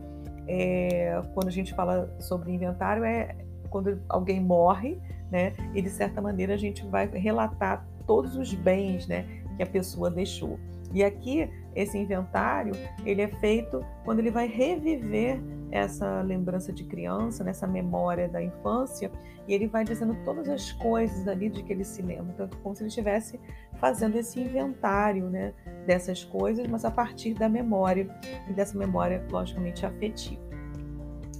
é, 0.48 1.22
quando 1.34 1.48
a 1.48 1.52
gente 1.52 1.74
fala 1.74 2.10
sobre 2.18 2.52
inventário, 2.52 3.04
é 3.04 3.36
quando 3.70 4.00
alguém 4.08 4.40
morre 4.40 4.98
né? 5.30 5.52
E 5.74 5.82
de 5.82 5.90
certa 5.90 6.20
maneira 6.20 6.54
a 6.54 6.56
gente 6.56 6.84
vai 6.86 7.06
relatar 7.06 7.86
todos 8.06 8.36
os 8.36 8.52
bens, 8.54 9.06
né, 9.06 9.26
que 9.56 9.62
a 9.62 9.66
pessoa 9.66 10.10
deixou. 10.10 10.58
E 10.92 11.04
aqui 11.04 11.48
esse 11.74 11.98
inventário 11.98 12.72
ele 13.04 13.20
é 13.20 13.28
feito 13.28 13.84
quando 14.04 14.20
ele 14.20 14.30
vai 14.30 14.48
reviver 14.48 15.38
essa 15.70 16.22
lembrança 16.22 16.72
de 16.72 16.84
criança, 16.84 17.44
nessa 17.44 17.66
memória 17.66 18.28
da 18.28 18.42
infância, 18.42 19.10
e 19.46 19.54
ele 19.54 19.66
vai 19.66 19.84
dizendo 19.84 20.16
todas 20.24 20.48
as 20.48 20.72
coisas 20.72 21.26
ali 21.26 21.48
de 21.48 21.62
que 21.62 21.72
ele 21.72 21.84
se 21.84 22.02
lembra. 22.02 22.32
Então, 22.34 22.48
como 22.62 22.74
se 22.74 22.82
ele 22.82 22.88
estivesse 22.88 23.40
fazendo 23.78 24.16
esse 24.16 24.40
inventário 24.40 25.28
né, 25.28 25.54
dessas 25.86 26.24
coisas, 26.24 26.66
mas 26.66 26.84
a 26.84 26.90
partir 26.90 27.34
da 27.34 27.48
memória, 27.48 28.08
e 28.48 28.52
dessa 28.52 28.76
memória, 28.76 29.24
logicamente, 29.30 29.84
afetiva. 29.84 30.40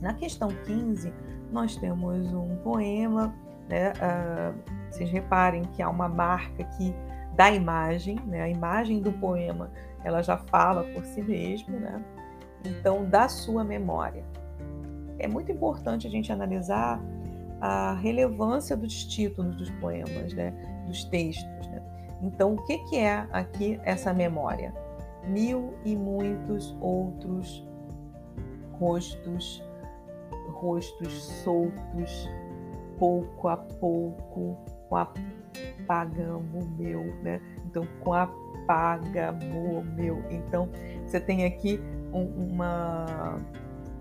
Na 0.01 0.15
questão 0.15 0.49
15, 0.65 1.13
nós 1.51 1.77
temos 1.77 2.33
um 2.33 2.57
poema 2.59 3.35
né? 3.69 3.93
Uh, 3.93 4.55
vocês 4.91 5.11
reparem 5.11 5.63
que 5.63 5.83
há 5.83 5.89
uma 5.89 6.09
marca 6.09 6.63
aqui 6.63 6.95
da 7.37 7.51
imagem, 7.51 8.19
né? 8.27 8.43
a 8.43 8.49
imagem 8.49 9.01
do 9.01 9.13
poema 9.13 9.71
ela 10.03 10.23
já 10.23 10.37
fala 10.37 10.85
por 10.95 11.05
si 11.05 11.23
mesmo, 11.23 11.79
né? 11.79 12.03
Então 12.65 13.05
da 13.05 13.29
sua 13.29 13.65
memória. 13.65 14.25
É 15.19 15.27
muito 15.27 15.51
importante 15.51 16.07
a 16.07 16.11
gente 16.11 16.33
analisar 16.33 17.01
a 17.61 17.95
relevância 17.95 18.77
dos 18.77 19.05
títulos 19.05 19.57
dos 19.57 19.71
poemas, 19.71 20.33
né? 20.33 20.53
dos 20.87 21.05
textos. 21.05 21.67
Né? 21.69 21.83
Então, 22.23 22.55
o 22.55 22.65
que, 22.65 22.79
que 22.85 22.97
é 22.97 23.27
aqui 23.33 23.81
essa 23.85 24.13
memória? 24.13 24.73
Mil 25.27 25.75
e 25.85 25.97
muitos 25.97 26.77
outros 26.81 27.67
rostos, 28.73 29.63
rostos 30.53 31.13
soltos, 31.43 32.29
pouco 32.99 33.49
a 33.49 33.57
pouco, 33.57 34.57
com 34.89 34.97
apagamo 34.97 36.67
meu, 36.79 37.05
né? 37.23 37.41
Então, 37.67 37.87
com 38.01 38.13
apagamo 38.13 39.85
meu. 39.97 40.23
Então, 40.31 40.69
você 41.05 41.21
tem 41.21 41.45
aqui 41.45 41.81
um, 42.13 42.53
uma, 42.53 43.37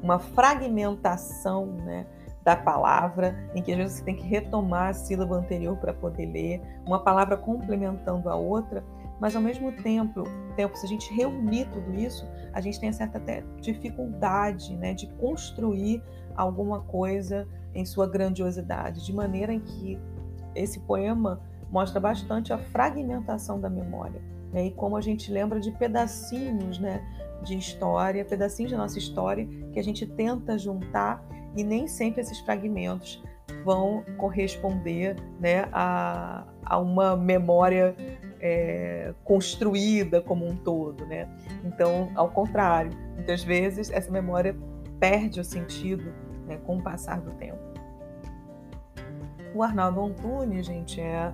uma 0.01 0.19
fragmentação, 0.19 1.65
né? 1.65 2.05
da 2.47 2.55
palavra, 2.55 3.35
em 3.53 3.61
que 3.61 3.73
às 3.73 3.77
vezes 3.77 3.97
você 3.97 4.05
tem 4.05 4.15
que 4.15 4.25
retomar 4.25 4.87
a 4.87 4.93
sílaba 4.93 5.35
anterior 5.35 5.75
para 5.75 5.93
poder 5.93 6.27
ler, 6.27 6.61
uma 6.85 6.97
palavra 6.97 7.35
complementando 7.35 8.29
a 8.29 8.37
outra, 8.37 8.85
mas 9.19 9.35
ao 9.35 9.41
mesmo 9.41 9.69
tempo, 9.73 10.23
tempo, 10.55 10.77
se 10.77 10.85
a 10.85 10.87
gente 10.87 11.13
reunir 11.13 11.65
tudo 11.65 11.93
isso, 11.93 12.25
a 12.53 12.61
gente 12.61 12.79
tem 12.79 12.89
certa 12.93 13.17
até 13.17 13.43
dificuldade 13.59 14.77
né, 14.77 14.93
de 14.93 15.07
construir 15.15 16.01
alguma 16.37 16.79
coisa 16.79 17.45
em 17.75 17.85
sua 17.85 18.07
grandiosidade, 18.07 19.05
de 19.05 19.13
maneira 19.13 19.51
em 19.51 19.59
que 19.59 19.99
esse 20.55 20.79
poema 20.79 21.41
mostra 21.69 21.99
bastante 21.99 22.53
a 22.53 22.57
fragmentação 22.57 23.59
da 23.59 23.69
memória 23.69 24.21
né? 24.51 24.67
e 24.67 24.71
como 24.71 24.95
a 24.95 25.01
gente 25.01 25.31
lembra 25.31 25.59
de 25.59 25.71
pedacinhos 25.71 26.79
né, 26.79 27.03
de 27.43 27.57
história, 27.57 28.23
pedacinhos 28.25 28.71
da 28.71 28.77
nossa 28.77 28.97
história 28.97 29.47
que 29.71 29.79
a 29.79 29.83
gente 29.83 30.05
tenta 30.05 30.57
juntar 30.57 31.23
e 31.55 31.63
nem 31.63 31.87
sempre 31.87 32.21
esses 32.21 32.39
fragmentos 32.39 33.23
vão 33.63 34.03
corresponder 34.17 35.15
né, 35.39 35.67
a, 35.71 36.45
a 36.65 36.77
uma 36.77 37.15
memória 37.15 37.95
é, 38.39 39.13
construída 39.23 40.21
como 40.21 40.47
um 40.47 40.55
todo. 40.55 41.05
Né? 41.05 41.27
Então, 41.63 42.11
ao 42.15 42.29
contrário, 42.29 42.91
muitas 43.15 43.43
vezes 43.43 43.89
essa 43.91 44.11
memória 44.11 44.55
perde 44.99 45.39
o 45.39 45.43
sentido 45.43 46.13
né, 46.45 46.57
com 46.65 46.77
o 46.77 46.81
passar 46.81 47.19
do 47.21 47.31
tempo. 47.31 47.59
O 49.53 49.63
Arnaldo 49.63 50.01
Antunes, 50.01 50.65
gente, 50.65 51.01
é, 51.01 51.33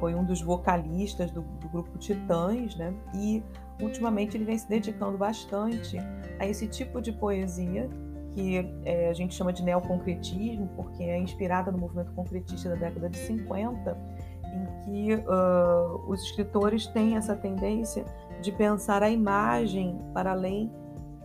foi 0.00 0.14
um 0.14 0.24
dos 0.24 0.42
vocalistas 0.42 1.30
do, 1.30 1.42
do 1.42 1.68
grupo 1.68 1.96
Titãs, 1.98 2.74
né? 2.76 2.92
E 3.14 3.42
ultimamente 3.82 4.36
ele 4.36 4.44
vem 4.44 4.56
se 4.56 4.68
dedicando 4.68 5.18
bastante 5.18 5.98
a 6.38 6.46
esse 6.46 6.66
tipo 6.66 7.00
de 7.00 7.12
poesia 7.12 7.88
que 8.34 8.66
é, 8.84 9.10
a 9.10 9.12
gente 9.12 9.34
chama 9.34 9.52
de 9.52 9.62
neoconcretismo, 9.62 10.68
porque 10.74 11.02
é 11.02 11.18
inspirada 11.18 11.70
no 11.70 11.78
movimento 11.78 12.12
concretista 12.12 12.70
da 12.70 12.76
década 12.76 13.10
de 13.10 13.18
50, 13.18 13.96
em 14.44 14.84
que 14.84 15.14
uh, 15.14 16.10
os 16.10 16.22
escritores 16.22 16.86
têm 16.86 17.16
essa 17.16 17.36
tendência 17.36 18.04
de 18.40 18.50
pensar 18.52 19.02
a 19.02 19.10
imagem 19.10 20.00
para 20.14 20.32
além 20.32 20.72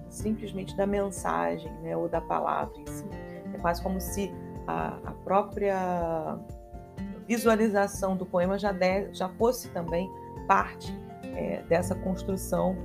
simplesmente 0.09 0.75
da 0.75 0.85
mensagem 0.85 1.71
né, 1.81 1.95
ou 1.95 2.07
da 2.09 2.21
palavra 2.21 2.73
em 2.77 2.87
si. 2.87 3.05
É 3.53 3.57
quase 3.57 3.81
como 3.81 3.99
se 3.99 4.33
a, 4.65 4.97
a 5.05 5.11
própria 5.23 6.37
visualização 7.27 8.15
do 8.15 8.25
poema 8.25 8.57
já, 8.57 8.71
de, 8.71 9.13
já 9.13 9.29
fosse 9.29 9.69
também 9.69 10.09
parte 10.47 10.93
é, 11.37 11.61
dessa 11.69 11.93
construção 11.93 12.75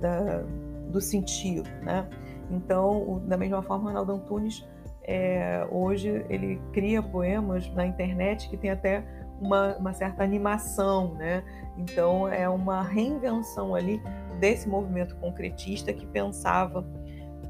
da, 0.00 0.42
do 0.90 1.00
sentido. 1.00 1.68
Né? 1.82 2.06
Então, 2.50 3.14
o, 3.14 3.20
da 3.20 3.36
mesma 3.36 3.62
forma, 3.62 3.88
Ronaldo 3.88 4.12
Antunes, 4.12 4.64
é, 5.02 5.66
hoje, 5.70 6.24
ele 6.28 6.60
cria 6.72 7.02
poemas 7.02 7.68
na 7.74 7.86
internet 7.86 8.48
que 8.48 8.56
tem 8.56 8.70
até 8.70 9.04
uma, 9.40 9.76
uma, 9.76 9.92
certa 9.92 10.22
animação, 10.22 11.14
né? 11.14 11.42
Então, 11.76 12.28
é 12.28 12.48
uma 12.48 12.82
reinvenção 12.82 13.74
ali 13.74 14.00
desse 14.38 14.68
movimento 14.68 15.16
concretista 15.16 15.92
que 15.92 16.06
pensava 16.06 16.86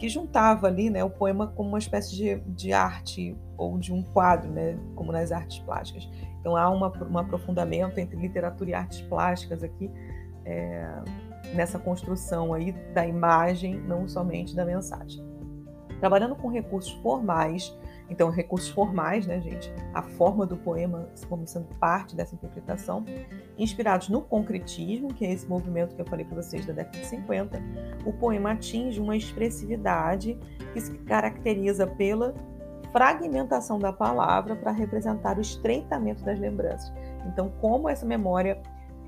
que 0.02 0.08
juntava 0.08 0.66
ali 0.66 0.90
né, 0.90 1.04
o 1.04 1.10
poema 1.10 1.46
como 1.46 1.68
uma 1.68 1.78
espécie 1.78 2.16
de, 2.16 2.40
de 2.40 2.72
arte 2.72 3.36
ou 3.56 3.78
de 3.78 3.92
um 3.92 4.02
quadro, 4.02 4.50
né, 4.50 4.76
como 4.96 5.12
nas 5.12 5.30
artes 5.30 5.60
plásticas. 5.60 6.10
Então 6.40 6.56
há 6.56 6.68
uma, 6.70 6.92
um 7.08 7.18
aprofundamento 7.18 7.98
entre 7.98 8.16
literatura 8.16 8.70
e 8.70 8.74
artes 8.74 9.00
plásticas 9.02 9.62
aqui 9.62 9.88
é, 10.44 10.86
nessa 11.54 11.78
construção 11.78 12.52
aí 12.52 12.72
da 12.94 13.06
imagem, 13.06 13.78
não 13.80 14.08
somente 14.08 14.54
da 14.54 14.64
mensagem. 14.64 15.22
Trabalhando 16.00 16.34
com 16.34 16.48
recursos 16.48 16.92
formais, 16.94 17.76
Então, 18.10 18.28
recursos 18.28 18.68
formais, 18.68 19.26
né, 19.26 19.40
gente? 19.40 19.72
A 19.94 20.02
forma 20.02 20.44
do 20.44 20.54
poema 20.54 21.08
como 21.30 21.46
sendo 21.46 21.66
parte 21.76 22.14
dessa 22.14 22.34
interpretação, 22.34 23.06
inspirados 23.56 24.10
no 24.10 24.20
concretismo, 24.20 25.14
que 25.14 25.24
é 25.24 25.32
esse 25.32 25.48
movimento 25.48 25.94
que 25.94 26.02
eu 26.02 26.06
falei 26.06 26.26
para 26.26 26.42
vocês 26.42 26.66
da 26.66 26.74
década 26.74 26.98
de 26.98 27.06
50, 27.06 27.58
o 28.04 28.12
poema 28.12 28.52
atinge 28.52 29.00
uma 29.00 29.16
expressividade 29.16 30.38
que 30.74 30.80
se 30.80 30.92
caracteriza 30.98 31.86
pela 31.86 32.34
fragmentação 32.92 33.78
da 33.78 33.92
palavra 33.92 34.54
para 34.54 34.70
representar 34.70 35.38
o 35.38 35.40
estreitamento 35.40 36.22
das 36.22 36.38
lembranças. 36.38 36.92
Então, 37.26 37.50
como 37.60 37.88
essa 37.88 38.04
memória 38.04 38.60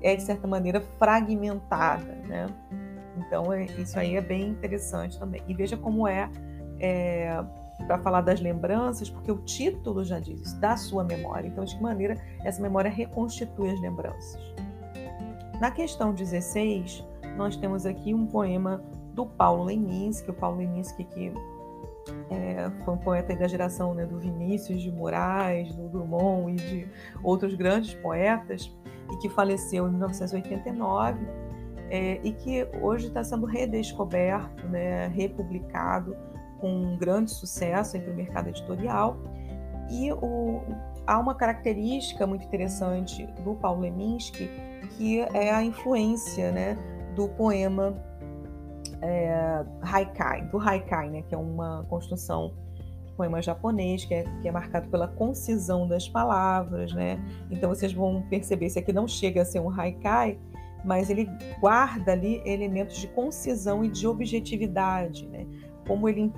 é, 0.05 0.15
de 0.15 0.21
certa 0.21 0.47
maneira, 0.47 0.79
fragmentada, 0.99 2.13
né? 2.27 2.45
Então, 3.17 3.51
é, 3.51 3.65
isso 3.65 3.97
aí 3.97 4.15
é 4.15 4.21
bem 4.21 4.49
interessante 4.49 5.17
também. 5.17 5.41
E 5.47 5.53
veja 5.55 5.75
como 5.75 6.07
é, 6.07 6.29
é 6.79 7.43
para 7.87 7.97
falar 7.97 8.21
das 8.21 8.39
lembranças, 8.39 9.09
porque 9.09 9.31
o 9.31 9.39
título 9.39 10.03
já 10.05 10.19
diz 10.19 10.39
isso, 10.41 10.59
da 10.59 10.77
sua 10.77 11.03
memória. 11.03 11.47
Então, 11.47 11.65
de 11.65 11.75
que 11.75 11.81
maneira 11.81 12.21
essa 12.43 12.61
memória 12.61 12.89
reconstitui 12.89 13.71
as 13.71 13.81
lembranças. 13.81 14.39
Na 15.59 15.71
questão 15.71 16.13
16, 16.13 17.03
nós 17.35 17.57
temos 17.57 17.87
aqui 17.87 18.13
um 18.13 18.27
poema 18.27 18.83
do 19.15 19.25
Paulo 19.25 19.63
Leminski, 19.63 20.29
o 20.29 20.33
Paulo 20.33 20.57
Leminski 20.57 21.03
que 21.03 21.33
é, 22.29 22.69
foi 22.83 22.93
um 22.93 22.97
poeta 22.97 23.35
da 23.35 23.47
geração 23.47 23.95
né, 23.95 24.05
do 24.05 24.19
Vinícius 24.19 24.83
de 24.83 24.91
Moraes, 24.91 25.73
do 25.73 25.89
Drummond 25.89 26.51
e 26.51 26.55
de 26.55 26.87
outros 27.23 27.55
grandes 27.55 27.95
poetas, 27.95 28.71
e 29.11 29.17
que 29.17 29.29
faleceu 29.29 29.87
em 29.87 29.91
1989, 29.91 31.19
é, 31.89 32.19
e 32.23 32.31
que 32.33 32.67
hoje 32.81 33.07
está 33.07 33.23
sendo 33.23 33.45
redescoberto, 33.45 34.67
né, 34.67 35.07
republicado 35.07 36.15
com 36.59 36.69
um 36.69 36.97
grande 36.97 37.31
sucesso 37.31 37.99
para 37.99 38.11
o 38.11 38.15
mercado 38.15 38.49
editorial. 38.49 39.17
E 39.89 40.11
o, 40.11 40.61
há 41.05 41.19
uma 41.19 41.35
característica 41.35 42.25
muito 42.25 42.45
interessante 42.45 43.25
do 43.43 43.55
Paulo 43.55 43.81
Leminski, 43.81 44.49
que 44.97 45.19
é 45.33 45.53
a 45.53 45.63
influência 45.63 46.51
né, 46.51 46.77
do 47.15 47.27
poema 47.29 47.95
é, 49.01 49.63
Haikai, 49.81 50.43
do 50.47 50.57
Haikai, 50.57 51.09
né, 51.09 51.21
que 51.21 51.35
é 51.35 51.37
uma 51.37 51.85
construção 51.87 52.53
poema 53.15 53.41
japonês, 53.41 54.05
que 54.05 54.13
é, 54.13 54.23
que 54.41 54.47
é 54.47 54.51
marcado 54.51 54.87
pela 54.89 55.07
concisão 55.07 55.87
das 55.87 56.07
palavras, 56.07 56.93
né? 56.93 57.19
Então 57.49 57.69
vocês 57.69 57.93
vão 57.93 58.21
perceber, 58.29 58.67
esse 58.67 58.79
aqui 58.79 58.93
não 58.93 59.07
chega 59.07 59.41
a 59.41 59.45
ser 59.45 59.59
um 59.59 59.69
haikai, 59.69 60.37
mas 60.83 61.09
ele 61.09 61.27
guarda 61.59 62.11
ali 62.11 62.41
elementos 62.45 62.97
de 62.97 63.07
concisão 63.07 63.83
e 63.83 63.89
de 63.89 64.05
objetividade, 64.07 65.27
né? 65.27 65.45
Como 65.87 66.07
ele 66.07 66.31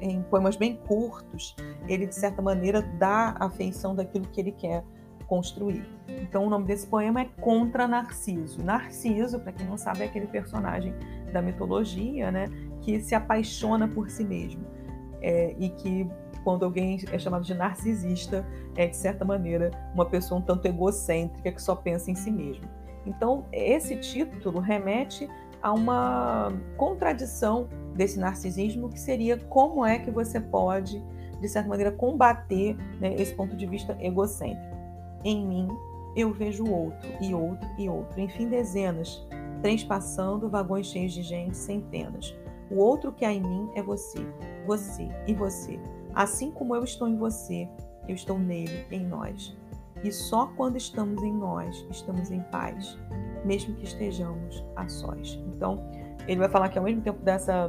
em 0.00 0.22
poemas 0.22 0.56
bem 0.56 0.76
curtos, 0.76 1.54
ele 1.86 2.06
de 2.06 2.14
certa 2.14 2.40
maneira 2.40 2.80
dá 2.98 3.36
a 3.38 3.50
feição 3.50 3.94
daquilo 3.94 4.26
que 4.28 4.40
ele 4.40 4.52
quer 4.52 4.82
construir. 5.26 5.84
Então 6.08 6.46
o 6.46 6.50
nome 6.50 6.66
desse 6.66 6.86
poema 6.86 7.20
é 7.20 7.24
Contra 7.40 7.86
Narciso. 7.86 8.64
Narciso, 8.64 9.38
para 9.38 9.52
quem 9.52 9.66
não 9.66 9.76
sabe, 9.76 10.00
é 10.00 10.04
aquele 10.06 10.26
personagem 10.26 10.94
da 11.32 11.42
mitologia, 11.42 12.32
né, 12.32 12.46
que 12.80 12.98
se 13.00 13.14
apaixona 13.14 13.86
por 13.86 14.10
si 14.10 14.24
mesmo 14.24 14.79
é, 15.20 15.54
e 15.58 15.68
que 15.70 16.08
quando 16.44 16.64
alguém 16.64 16.98
é 17.12 17.18
chamado 17.18 17.44
de 17.44 17.54
narcisista 17.54 18.46
é 18.76 18.86
de 18.86 18.96
certa 18.96 19.24
maneira 19.24 19.70
uma 19.94 20.06
pessoa 20.06 20.40
um 20.40 20.42
tanto 20.42 20.66
egocêntrica 20.66 21.52
que 21.52 21.60
só 21.60 21.74
pensa 21.74 22.10
em 22.10 22.14
si 22.14 22.30
mesmo. 22.30 22.64
Então 23.06 23.44
esse 23.52 23.96
título 23.96 24.60
remete 24.60 25.28
a 25.62 25.72
uma 25.72 26.52
contradição 26.76 27.68
desse 27.94 28.18
narcisismo 28.18 28.88
que 28.88 28.98
seria 28.98 29.36
como 29.36 29.84
é 29.84 29.98
que 29.98 30.10
você 30.10 30.40
pode 30.40 31.02
de 31.40 31.48
certa 31.48 31.68
maneira 31.68 31.92
combater 31.92 32.76
né, 32.98 33.14
esse 33.14 33.34
ponto 33.34 33.56
de 33.56 33.66
vista 33.66 33.96
egocêntrico. 34.00 34.76
Em 35.24 35.46
mim 35.46 35.68
eu 36.16 36.32
vejo 36.32 36.64
outro 36.66 37.10
e 37.20 37.34
outro 37.34 37.68
e 37.78 37.88
outro, 37.88 38.20
enfim 38.20 38.48
dezenas 38.48 39.26
trens 39.60 39.84
passando, 39.84 40.48
vagões 40.48 40.86
cheios 40.86 41.12
de 41.12 41.22
gente, 41.22 41.56
centenas. 41.56 42.34
O 42.70 42.76
outro 42.76 43.12
que 43.12 43.24
há 43.24 43.32
em 43.32 43.40
mim 43.40 43.70
é 43.74 43.82
você, 43.82 44.20
você 44.66 45.08
e 45.26 45.34
você. 45.34 45.80
Assim 46.14 46.50
como 46.50 46.74
eu 46.74 46.84
estou 46.84 47.08
em 47.08 47.16
você, 47.16 47.68
eu 48.08 48.14
estou 48.14 48.38
nele, 48.38 48.86
em 48.90 49.04
nós. 49.04 49.56
E 50.02 50.10
só 50.12 50.46
quando 50.56 50.76
estamos 50.76 51.22
em 51.22 51.32
nós, 51.32 51.86
estamos 51.90 52.30
em 52.30 52.40
paz, 52.44 52.98
mesmo 53.44 53.74
que 53.74 53.84
estejamos 53.84 54.64
a 54.76 54.88
sós. 54.88 55.38
Então, 55.54 55.84
ele 56.26 56.38
vai 56.38 56.48
falar 56.48 56.68
que 56.68 56.78
ao 56.78 56.84
mesmo 56.84 57.02
tempo 57.02 57.22
dessa, 57.22 57.68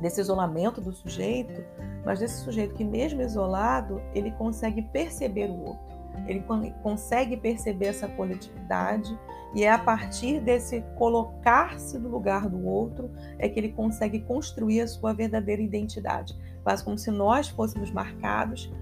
desse 0.00 0.20
isolamento 0.20 0.80
do 0.80 0.92
sujeito, 0.92 1.64
mas 2.04 2.20
desse 2.20 2.40
sujeito 2.44 2.74
que, 2.74 2.84
mesmo 2.84 3.20
isolado, 3.22 4.00
ele 4.14 4.30
consegue 4.32 4.82
perceber 4.82 5.50
o 5.50 5.64
outro 5.64 5.92
ele 6.26 6.44
consegue 6.82 7.36
perceber 7.36 7.86
essa 7.86 8.08
coletividade 8.08 9.18
e 9.54 9.64
é 9.64 9.70
a 9.70 9.78
partir 9.78 10.40
desse 10.40 10.82
colocar-se 10.96 11.98
no 11.98 12.08
lugar 12.08 12.48
do 12.48 12.66
outro 12.66 13.10
é 13.38 13.48
que 13.48 13.58
ele 13.60 13.70
consegue 13.70 14.20
construir 14.20 14.80
a 14.80 14.86
sua 14.86 15.12
verdadeira 15.12 15.60
identidade, 15.60 16.34
quase 16.62 16.82
como 16.82 16.96
se 16.96 17.10
nós 17.10 17.48
fôssemos 17.48 17.90
marcados 17.90 18.72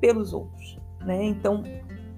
pelos 0.00 0.32
outros. 0.32 0.78
Né? 1.00 1.24
Então, 1.24 1.62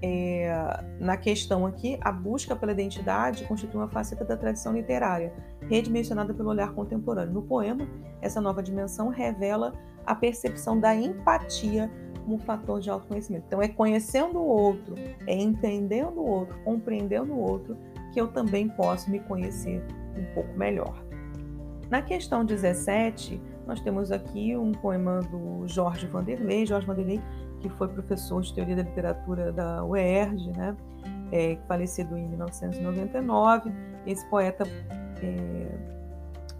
é, 0.01 0.83
na 0.99 1.15
questão 1.15 1.65
aqui, 1.65 1.97
a 2.01 2.11
busca 2.11 2.55
pela 2.55 2.73
identidade 2.73 3.45
constitui 3.45 3.79
uma 3.79 3.87
faceta 3.87 4.25
da 4.25 4.35
tradição 4.35 4.73
literária, 4.73 5.33
redimensionada 5.61 6.33
pelo 6.33 6.49
olhar 6.49 6.73
contemporâneo. 6.73 7.33
No 7.33 7.41
poema, 7.41 7.87
essa 8.21 8.41
nova 8.41 8.61
dimensão 8.61 9.09
revela 9.09 9.73
a 10.05 10.13
percepção 10.13 10.79
da 10.79 10.93
empatia 10.95 11.89
como 12.25 12.39
fator 12.39 12.79
de 12.79 12.89
autoconhecimento. 12.89 13.45
Então, 13.47 13.61
é 13.61 13.67
conhecendo 13.67 14.39
o 14.39 14.47
outro, 14.47 14.95
é 15.27 15.35
entendendo 15.35 16.17
o 16.17 16.27
outro, 16.27 16.57
compreendendo 16.65 17.31
o 17.33 17.39
outro, 17.39 17.77
que 18.11 18.19
eu 18.19 18.27
também 18.27 18.67
posso 18.67 19.09
me 19.11 19.19
conhecer 19.19 19.85
um 20.17 20.33
pouco 20.33 20.57
melhor. 20.57 21.05
Na 21.89 22.01
questão 22.01 22.43
17, 22.43 23.39
nós 23.67 23.79
temos 23.79 24.11
aqui 24.11 24.57
um 24.57 24.71
poema 24.71 25.19
do 25.21 25.67
Jorge 25.67 26.07
Vanderlei. 26.07 26.65
Jorge 26.65 26.87
Vanderlei, 26.87 27.21
que 27.59 27.69
foi 27.69 27.87
professor 27.87 28.41
de 28.41 28.53
teoria 28.53 28.75
da 28.75 28.81
literatura 28.81 29.51
da 29.51 29.85
UERJ, 29.85 30.51
né? 30.51 30.75
É, 31.31 31.57
falecido 31.67 32.17
em 32.17 32.27
1999. 32.27 33.71
Esse 34.05 34.27
poeta 34.29 34.63
é, 35.21 35.67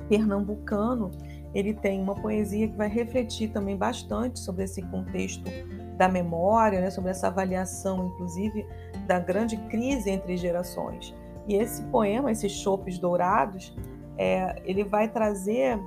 pernambucano 0.07 1.11
ele 1.55 1.73
tem 1.73 2.01
uma 2.01 2.13
poesia 2.13 2.67
que 2.67 2.75
vai 2.75 2.89
refletir 2.89 3.49
também 3.49 3.77
bastante 3.77 4.39
sobre 4.39 4.65
esse 4.65 4.81
contexto 4.81 5.49
da 5.97 6.09
memória, 6.09 6.81
né, 6.81 6.89
sobre 6.89 7.11
essa 7.11 7.27
avaliação, 7.27 8.07
inclusive, 8.07 8.67
da 9.07 9.17
grande 9.17 9.55
crise 9.69 10.09
entre 10.09 10.35
gerações. 10.35 11.15
E 11.47 11.55
esse 11.55 11.81
poema, 11.83 12.29
esses 12.29 12.51
chopes 12.51 12.99
dourados, 12.99 13.73
é, 14.17 14.61
ele 14.65 14.83
vai 14.83 15.07
trazer 15.07 15.79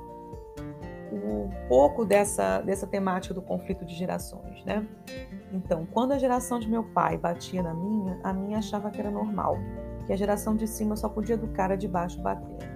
um 1.12 1.50
pouco 1.68 2.04
dessa, 2.04 2.60
dessa 2.62 2.86
temática 2.86 3.34
do 3.34 3.42
conflito 3.42 3.84
de 3.84 3.94
gerações, 3.94 4.64
né? 4.64 4.86
Então, 5.52 5.86
quando 5.92 6.12
a 6.12 6.18
geração 6.18 6.58
de 6.58 6.68
meu 6.68 6.82
pai 6.82 7.16
batia 7.16 7.62
na 7.62 7.74
minha, 7.74 8.18
a 8.22 8.32
minha 8.32 8.58
achava 8.58 8.90
que 8.90 9.00
era 9.00 9.10
normal, 9.10 9.58
que 10.06 10.12
a 10.12 10.16
geração 10.16 10.54
de 10.54 10.66
cima 10.66 10.96
só 10.96 11.08
podia 11.08 11.34
educar 11.34 11.70
a 11.72 11.76
de 11.76 11.88
baixo 11.88 12.20
bater. 12.20 12.67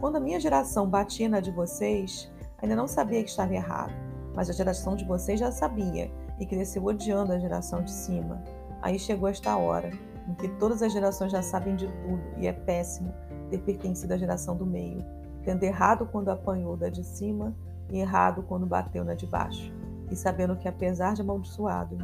Quando 0.00 0.16
a 0.16 0.20
minha 0.20 0.38
geração 0.38 0.88
batia 0.88 1.28
na 1.28 1.40
de 1.40 1.50
vocês, 1.50 2.30
ainda 2.62 2.76
não 2.76 2.86
sabia 2.86 3.22
que 3.22 3.30
estava 3.30 3.52
errado, 3.52 3.92
mas 4.34 4.48
a 4.48 4.52
geração 4.52 4.94
de 4.94 5.04
vocês 5.04 5.40
já 5.40 5.50
sabia 5.50 6.10
e 6.38 6.46
cresceu 6.46 6.84
odiando 6.84 7.32
a 7.32 7.38
geração 7.38 7.82
de 7.82 7.90
cima. 7.90 8.40
Aí 8.80 8.96
chegou 8.96 9.28
esta 9.28 9.56
hora 9.56 9.90
em 10.28 10.34
que 10.34 10.48
todas 10.50 10.82
as 10.82 10.92
gerações 10.92 11.32
já 11.32 11.42
sabem 11.42 11.74
de 11.74 11.88
tudo 11.88 12.22
e 12.36 12.46
é 12.46 12.52
péssimo 12.52 13.12
ter 13.50 13.58
pertencido 13.58 14.14
à 14.14 14.16
geração 14.16 14.56
do 14.56 14.64
meio, 14.64 15.04
tendo 15.42 15.64
errado 15.64 16.06
quando 16.06 16.28
apanhou 16.28 16.76
da 16.76 16.88
de 16.88 17.02
cima 17.02 17.52
e 17.90 17.98
errado 17.98 18.44
quando 18.44 18.66
bateu 18.66 19.04
na 19.04 19.14
de 19.14 19.26
baixo, 19.26 19.72
e 20.10 20.14
sabendo 20.14 20.54
que 20.54 20.68
apesar 20.68 21.14
de 21.14 21.22
amaldiçoados, 21.22 21.98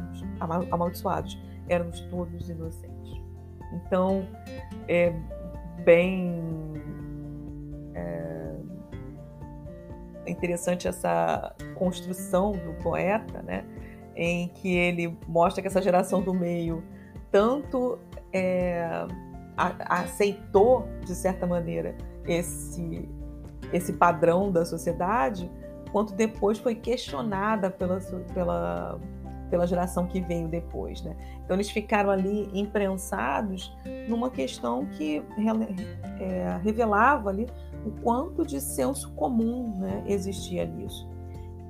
amaldiçoados 0.69 1.41
éramos 1.69 2.01
todos 2.01 2.49
inocentes. 2.49 3.21
Então, 3.71 4.27
é 4.87 5.13
bem 5.85 6.44
é 10.25 10.31
interessante 10.31 10.87
essa 10.87 11.55
construção 11.75 12.51
do 12.51 12.73
poeta, 12.81 13.41
né, 13.41 13.65
em 14.15 14.47
que 14.47 14.73
ele 14.73 15.17
mostra 15.27 15.61
que 15.61 15.67
essa 15.67 15.81
geração 15.81 16.21
do 16.21 16.33
meio 16.33 16.83
tanto 17.31 17.99
é, 18.31 19.05
a, 19.57 20.01
aceitou, 20.01 20.87
de 21.05 21.13
certa 21.13 21.45
maneira, 21.45 21.95
esse, 22.25 23.09
esse 23.73 23.93
padrão 23.93 24.51
da 24.51 24.65
sociedade, 24.65 25.51
quanto 25.91 26.13
depois 26.13 26.57
foi 26.57 26.75
questionada 26.75 27.69
pela, 27.69 27.99
pela, 28.33 28.99
pela 29.49 29.67
geração 29.67 30.07
que 30.07 30.21
veio 30.21 30.47
depois. 30.47 31.01
Né? 31.01 31.15
Então, 31.43 31.55
eles 31.55 31.69
ficaram 31.69 32.09
ali 32.09 32.49
imprensados 32.53 33.75
numa 34.07 34.29
questão 34.29 34.85
que 34.85 35.23
é, 36.19 36.59
revelava 36.63 37.29
ali 37.29 37.47
o 37.85 37.91
quanto 38.01 38.45
de 38.45 38.59
senso 38.59 39.11
comum 39.13 39.77
né, 39.77 40.03
existia 40.07 40.65
nisso. 40.65 41.07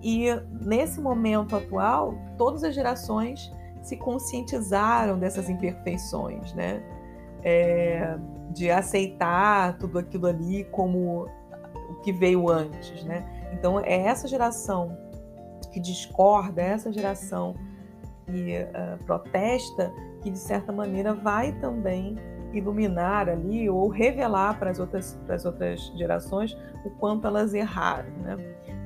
E 0.01 0.27
nesse 0.61 1.01
momento 1.01 1.55
atual, 1.55 2.13
todas 2.37 2.63
as 2.63 2.75
gerações 2.75 3.51
se 3.81 3.97
conscientizaram 3.97 5.17
dessas 5.17 5.49
imperfeições, 5.49 6.53
né? 6.53 6.83
É, 7.43 8.17
de 8.51 8.71
aceitar 8.71 9.77
tudo 9.77 9.99
aquilo 9.99 10.25
ali 10.25 10.63
como 10.65 11.27
o 11.89 11.95
que 12.01 12.11
veio 12.11 12.49
antes, 12.49 13.03
né? 13.03 13.23
Então 13.53 13.79
é 13.79 14.05
essa 14.05 14.27
geração 14.27 14.97
que 15.75 15.79
discorda, 15.81 16.61
essa 16.61 16.89
geração 16.89 17.53
que 18.25 18.59
uh, 18.59 19.03
protesta, 19.03 19.91
que 20.21 20.31
de 20.31 20.39
certa 20.39 20.71
maneira 20.71 21.13
vai 21.13 21.51
também 21.59 22.15
iluminar 22.53 23.27
ali 23.27 23.69
ou 23.69 23.89
revelar 23.89 24.57
para 24.57 24.71
as 24.71 24.79
outras, 24.79 25.19
para 25.25 25.35
as 25.35 25.43
outras 25.43 25.81
gerações 25.97 26.57
o 26.85 26.89
quanto 26.91 27.27
elas 27.27 27.53
erraram, 27.53 28.09
né? 28.19 28.37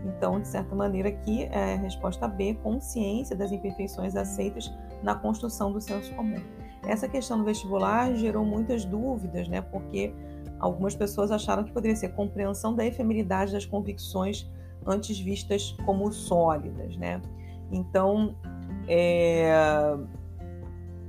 Então, 0.03 0.39
de 0.41 0.47
certa 0.47 0.73
maneira, 0.73 1.09
aqui 1.09 1.43
é 1.51 1.75
a 1.75 1.77
resposta 1.77 2.27
B, 2.27 2.57
consciência 2.63 3.35
das 3.35 3.51
imperfeições 3.51 4.15
aceitas 4.15 4.73
na 5.03 5.13
construção 5.13 5.71
do 5.71 5.79
senso 5.79 6.11
comum. 6.15 6.41
Essa 6.87 7.07
questão 7.07 7.37
do 7.37 7.43
vestibular 7.43 8.11
gerou 8.15 8.43
muitas 8.43 8.83
dúvidas, 8.83 9.47
né? 9.47 9.61
Porque 9.61 10.11
algumas 10.59 10.95
pessoas 10.95 11.29
acharam 11.29 11.63
que 11.63 11.71
poderia 11.71 11.95
ser 11.95 12.09
compreensão 12.13 12.73
da 12.73 12.83
efemeridade 12.83 13.51
das 13.51 13.65
convicções 13.65 14.49
antes 14.85 15.19
vistas 15.19 15.75
como 15.85 16.11
sólidas, 16.11 16.95
né? 16.97 17.21
Então, 17.71 18.35
é... 18.87 19.51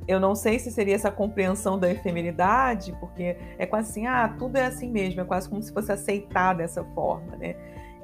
eu 0.06 0.20
não 0.20 0.34
sei 0.34 0.58
se 0.58 0.70
seria 0.70 0.94
essa 0.94 1.10
compreensão 1.10 1.78
da 1.78 1.90
efemeridade, 1.90 2.94
porque 3.00 3.36
é 3.58 3.66
quase 3.66 3.90
assim, 3.90 4.06
ah, 4.06 4.34
tudo 4.38 4.56
é 4.56 4.66
assim 4.66 4.90
mesmo, 4.90 5.20
é 5.20 5.24
quase 5.24 5.48
como 5.48 5.62
se 5.62 5.72
fosse 5.72 5.90
aceitar 5.90 6.54
dessa 6.54 6.84
forma, 6.84 7.36
né? 7.36 7.56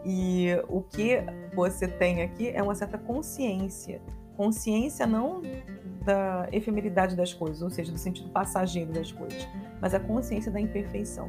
E 0.04 0.50
o 0.68 0.82
que 0.82 1.18
você 1.54 1.88
tem 1.88 2.22
aqui 2.22 2.48
é 2.50 2.62
uma 2.62 2.76
certa 2.76 2.96
consciência. 2.96 4.00
Consciência 4.36 5.04
não 5.04 5.42
da 6.04 6.48
efemeridade 6.52 7.16
das 7.16 7.34
coisas, 7.34 7.60
ou 7.60 7.68
seja, 7.70 7.90
do 7.90 7.98
sentido 7.98 8.30
passageiro 8.30 8.92
das 8.92 9.10
coisas, 9.10 9.48
mas 9.80 9.92
a 9.92 9.98
consciência 9.98 10.52
da 10.52 10.60
imperfeição. 10.60 11.28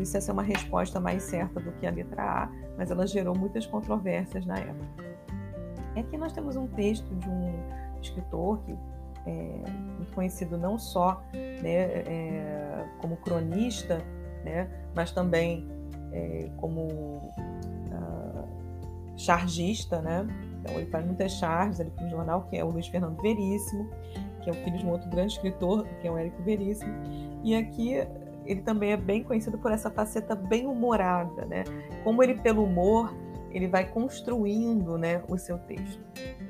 Isso, 0.00 0.16
essa 0.16 0.30
é 0.30 0.32
uma 0.32 0.42
resposta 0.42 0.98
mais 0.98 1.22
certa 1.24 1.60
do 1.60 1.72
que 1.72 1.86
a 1.86 1.90
letra 1.90 2.22
A, 2.22 2.48
mas 2.76 2.90
ela 2.90 3.06
gerou 3.06 3.36
muitas 3.36 3.66
controvérsias 3.66 4.46
na 4.46 4.56
época. 4.58 5.04
Aqui 5.96 6.16
nós 6.16 6.32
temos 6.32 6.56
um 6.56 6.66
texto 6.68 7.14
de 7.16 7.28
um 7.28 7.52
escritor 8.00 8.60
que 8.64 8.72
é 9.26 9.70
muito 9.96 10.12
conhecido 10.14 10.56
não 10.56 10.78
só 10.78 11.22
né, 11.32 12.02
é, 12.06 12.86
como 13.00 13.16
cronista, 13.18 13.98
né, 14.44 14.68
mas 14.94 15.10
também 15.10 15.68
é, 16.12 16.50
como 16.56 17.30
chargista, 19.20 20.00
né? 20.00 20.26
Então 20.60 20.74
ele 20.76 20.90
faz 20.90 21.04
muitas 21.04 21.32
charges 21.32 21.78
ali 21.80 21.90
para 21.90 22.06
o 22.06 22.10
jornal, 22.10 22.42
que 22.48 22.56
é 22.56 22.64
o 22.64 22.70
Luiz 22.70 22.86
Fernando 22.86 23.20
Veríssimo, 23.20 23.88
que 24.42 24.48
é 24.48 24.52
o 24.52 24.56
filho 24.56 24.78
de 24.78 24.86
um 24.86 24.90
outro 24.90 25.10
grande 25.10 25.34
escritor, 25.34 25.86
que 26.00 26.08
é 26.08 26.10
o 26.10 26.16
Érico 26.16 26.42
Veríssimo. 26.42 26.92
E 27.44 27.54
aqui 27.54 27.96
ele 28.50 28.62
também 28.62 28.92
é 28.92 28.96
bem 28.96 29.22
conhecido 29.22 29.56
por 29.58 29.70
essa 29.70 29.90
faceta 29.90 30.34
bem 30.34 30.66
humorada, 30.66 31.44
né? 31.44 31.62
Como 32.02 32.22
ele 32.22 32.34
pelo 32.34 32.64
humor 32.64 33.14
ele 33.52 33.66
vai 33.66 33.84
construindo, 33.84 34.96
né, 34.96 35.22
o 35.28 35.36
seu 35.36 35.58
texto. 35.58 36.00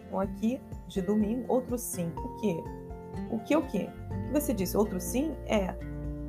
Então 0.07 0.21
aqui 0.21 0.61
de 0.87 1.01
domingo 1.01 1.45
outro 1.49 1.79
sim. 1.79 2.13
O 2.17 2.41
quê? 2.41 2.65
O 3.31 3.39
que 3.39 3.57
o 3.57 3.63
quê? 3.67 3.89
O 4.11 4.27
que 4.27 4.41
você 4.41 4.53
disse? 4.53 4.77
Outro 4.77 5.01
sim 5.01 5.35
é 5.47 5.75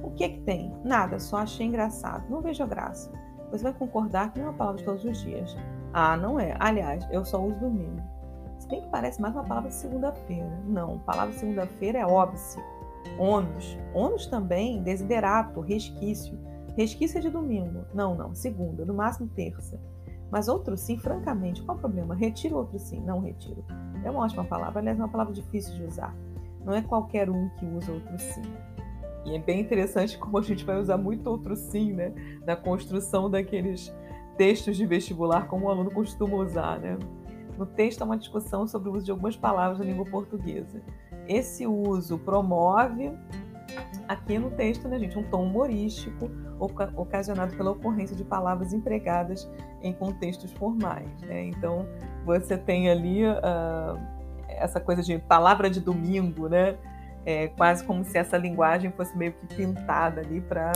o 0.04 0.12
que 0.12 0.24
é 0.24 0.30
que 0.30 0.42
tem? 0.42 0.74
Nada, 0.84 1.20
só 1.20 1.38
achei 1.38 1.66
engraçado. 1.66 2.30
Não 2.30 2.42
vejo 2.42 2.66
graça. 2.66 3.12
Você 3.52 3.64
vai 3.64 3.74
concordar 3.74 4.32
que 4.32 4.40
não 4.40 4.48
é 4.48 4.50
uma 4.50 4.58
palavra 4.58 4.80
de 4.80 4.86
todos 4.86 5.04
os 5.04 5.22
dias. 5.22 5.56
Ah, 5.94 6.16
não 6.16 6.40
é. 6.40 6.56
Aliás, 6.60 7.06
eu 7.12 7.24
só 7.24 7.42
uso 7.42 7.60
domingo. 7.60 8.02
Se 8.60 8.68
bem 8.68 8.82
que 8.82 8.90
parece 8.90 9.22
mais 9.22 9.34
uma 9.34 9.44
palavra 9.44 9.70
de 9.70 9.76
segunda-feira. 9.76 10.50
Não, 10.66 11.00
palavra 11.00 11.34
de 11.34 11.40
segunda-feira 11.40 12.00
é 12.00 12.06
óbice. 12.06 12.60
Ônus. 13.18 13.78
Ônus 13.94 14.28
também, 14.28 14.82
desiderato, 14.82 15.62
resquício. 15.62 16.38
Resquício 16.78 17.18
é 17.18 17.22
de 17.22 17.30
domingo. 17.30 17.86
Não, 17.94 18.16
não, 18.16 18.34
segunda, 18.34 18.86
no 18.86 18.94
máximo 18.94 19.30
terça. 19.36 19.80
Mas 20.32 20.48
outro 20.48 20.78
sim, 20.78 20.98
francamente, 20.98 21.62
qual 21.62 21.78
o 21.78 21.80
problema? 21.80 22.16
Retiro 22.16 22.56
outro 22.58 22.80
sim. 22.80 23.02
Não 23.02 23.20
retiro. 23.20 23.64
É 24.04 24.10
uma 24.10 24.24
ótima 24.24 24.46
palavra, 24.46 24.80
aliás, 24.80 24.98
é 24.98 25.04
uma 25.04 25.10
palavra 25.10 25.34
difícil 25.34 25.76
de 25.76 25.84
usar. 25.84 26.16
Não 26.64 26.74
é 26.74 26.82
qualquer 26.82 27.30
um 27.30 27.50
que 27.50 27.66
usa 27.66 27.92
outro 27.92 28.18
sim. 28.18 28.42
E 29.26 29.36
é 29.36 29.40
bem 29.40 29.60
interessante 29.60 30.18
como 30.18 30.38
a 30.38 30.42
gente 30.42 30.64
vai 30.64 30.80
usar 30.80 30.98
muito 30.98 31.30
outro 31.30 31.56
sim, 31.56 31.94
né? 31.94 32.14
Na 32.46 32.56
construção 32.56 33.30
daqueles 33.30 33.94
textos 34.38 34.78
de 34.78 34.86
vestibular 34.86 35.48
como 35.48 35.68
o 35.68 35.70
aluno 35.70 35.92
costuma 35.92 36.38
usar, 36.38 36.80
né? 36.80 36.98
No 37.58 37.66
texto 37.66 38.02
há 38.02 38.06
uma 38.06 38.18
discussão 38.18 38.68
sobre 38.68 38.90
o 38.90 38.94
uso 38.94 39.06
de 39.06 39.12
algumas 39.12 39.36
palavras 39.36 39.78
da 39.78 39.86
língua 39.86 40.06
portuguesa. 40.06 40.82
Esse 41.28 41.66
uso 41.66 42.18
promove, 42.20 43.12
aqui 44.08 44.38
no 44.38 44.52
texto, 44.52 44.88
né, 44.88 45.00
gente, 45.00 45.18
um 45.18 45.24
tom 45.24 45.44
humorístico 45.44 46.30
ocasionado 46.96 47.56
pela 47.56 47.72
ocorrência 47.72 48.16
de 48.16 48.24
palavras 48.24 48.74
empregadas 48.74 49.50
em 49.82 49.94
contextos 49.94 50.52
formais. 50.52 51.10
Né? 51.22 51.46
Então, 51.46 51.88
você 52.26 52.58
tem 52.58 52.90
ali 52.90 53.26
uh, 53.26 54.00
essa 54.48 54.80
coisa 54.80 55.02
de 55.02 55.18
palavra 55.18 55.70
de 55.70 55.80
domingo, 55.80 56.48
né? 56.48 56.78
É 57.24 57.48
quase 57.50 57.84
como 57.84 58.04
se 58.04 58.18
essa 58.18 58.36
linguagem 58.38 58.92
fosse 58.92 59.16
meio 59.16 59.34
que 59.34 59.56
pintada 59.56 60.22
ali 60.22 60.42
para 60.42 60.72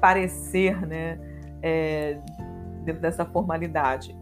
parecer, 0.00 0.86
né? 0.86 1.18
É, 1.60 2.20
dentro 2.84 3.02
dessa 3.02 3.24
formalidade. 3.24 4.16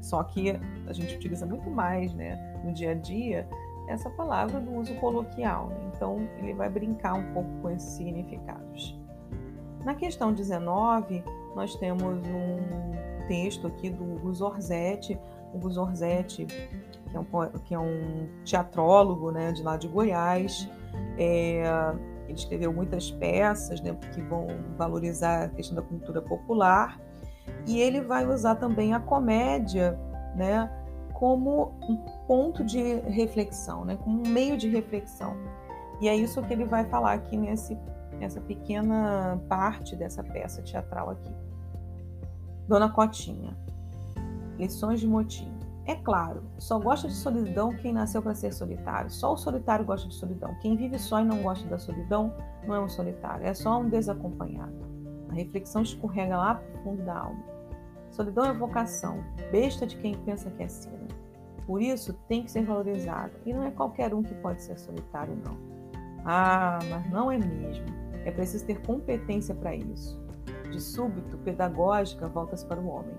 Só 0.00 0.22
que 0.22 0.58
a 0.86 0.92
gente 0.92 1.14
utiliza 1.14 1.46
muito 1.46 1.70
mais 1.70 2.12
né, 2.14 2.36
no 2.64 2.72
dia 2.72 2.92
a 2.92 2.94
dia 2.94 3.48
essa 3.90 4.08
palavra 4.10 4.60
do 4.60 4.74
uso 4.74 4.94
coloquial. 4.96 5.68
Né? 5.68 5.90
Então, 5.94 6.28
ele 6.38 6.54
vai 6.54 6.68
brincar 6.68 7.14
um 7.14 7.32
pouco 7.32 7.50
com 7.60 7.70
esses 7.70 7.90
significados. 7.90 8.98
Na 9.84 9.94
questão 9.94 10.32
19, 10.32 11.24
nós 11.56 11.74
temos 11.76 12.26
um 12.26 13.26
texto 13.26 13.66
aqui 13.66 13.90
do 13.90 14.04
Hugo 14.04 14.32
Zorzetti. 14.32 15.18
O 15.52 15.56
Hugo 15.56 15.70
Zorzetti, 15.70 16.46
que 16.46 17.16
é 17.16 17.20
um, 17.20 17.24
que 17.64 17.74
é 17.74 17.78
um 17.78 18.28
teatrólogo 18.44 19.30
né, 19.30 19.52
de 19.52 19.62
lá 19.62 19.76
de 19.76 19.88
Goiás, 19.88 20.68
é, 21.18 21.64
ele 22.26 22.38
escreveu 22.38 22.72
muitas 22.72 23.10
peças 23.10 23.80
né, 23.80 23.94
que 24.14 24.20
vão 24.22 24.46
valorizar 24.76 25.44
a 25.44 25.48
questão 25.48 25.74
da 25.74 25.82
cultura 25.82 26.22
popular 26.22 27.00
e 27.66 27.80
ele 27.80 28.00
vai 28.00 28.26
usar 28.26 28.54
também 28.56 28.94
a 28.94 29.00
comédia, 29.00 29.98
né, 30.36 30.70
como 31.12 31.74
um 31.88 31.96
ponto 32.30 32.62
de 32.62 32.80
reflexão, 33.08 33.84
né, 33.84 33.96
como 33.96 34.20
um 34.24 34.28
meio 34.30 34.56
de 34.56 34.68
reflexão. 34.68 35.36
E 36.00 36.08
é 36.08 36.14
isso 36.14 36.40
que 36.40 36.52
ele 36.52 36.64
vai 36.64 36.84
falar 36.84 37.14
aqui 37.14 37.36
nesse, 37.36 37.76
nessa 38.20 38.40
pequena 38.40 39.42
parte 39.48 39.96
dessa 39.96 40.22
peça 40.22 40.62
teatral 40.62 41.10
aqui. 41.10 41.34
Dona 42.68 42.88
Cotinha. 42.88 43.58
Lições 44.56 45.00
de 45.00 45.08
motim. 45.08 45.52
É 45.84 45.96
claro, 45.96 46.44
só 46.56 46.78
gosta 46.78 47.08
de 47.08 47.14
solidão 47.14 47.74
quem 47.74 47.92
nasceu 47.92 48.22
para 48.22 48.36
ser 48.36 48.54
solitário. 48.54 49.10
Só 49.10 49.32
o 49.32 49.36
solitário 49.36 49.84
gosta 49.84 50.06
de 50.06 50.14
solidão. 50.14 50.54
Quem 50.62 50.76
vive 50.76 51.00
só 51.00 51.18
e 51.18 51.24
não 51.24 51.42
gosta 51.42 51.66
da 51.66 51.80
solidão 51.80 52.32
não 52.64 52.76
é 52.76 52.80
um 52.80 52.88
solitário, 52.88 53.44
é 53.44 53.52
só 53.52 53.80
um 53.80 53.88
desacompanhado. 53.88 54.78
A 55.30 55.32
reflexão 55.34 55.82
escorrega 55.82 56.36
lá 56.36 56.54
para 56.54 56.80
o 56.80 56.84
fundo 56.84 57.02
da 57.02 57.18
alma. 57.18 57.42
Solidão 58.12 58.44
é 58.44 58.52
vocação, 58.52 59.18
besta 59.50 59.84
de 59.84 59.96
quem 59.96 60.14
pensa 60.14 60.48
que 60.48 60.62
é 60.62 60.68
sina. 60.68 61.10
Por 61.66 61.80
isso, 61.80 62.12
tem 62.28 62.42
que 62.42 62.50
ser 62.50 62.64
valorizada. 62.64 63.32
E 63.44 63.52
não 63.52 63.62
é 63.64 63.70
qualquer 63.70 64.14
um 64.14 64.22
que 64.22 64.34
pode 64.34 64.62
ser 64.62 64.78
solitário, 64.78 65.36
não. 65.44 65.56
Ah, 66.24 66.78
mas 66.88 67.10
não 67.10 67.30
é 67.30 67.38
mesmo. 67.38 67.86
É 68.24 68.30
preciso 68.30 68.66
ter 68.66 68.80
competência 68.82 69.54
para 69.54 69.74
isso. 69.74 70.20
De 70.70 70.80
súbito, 70.80 71.38
pedagógica 71.38 72.28
volta-se 72.28 72.64
para 72.66 72.80
o 72.80 72.88
homem. 72.88 73.16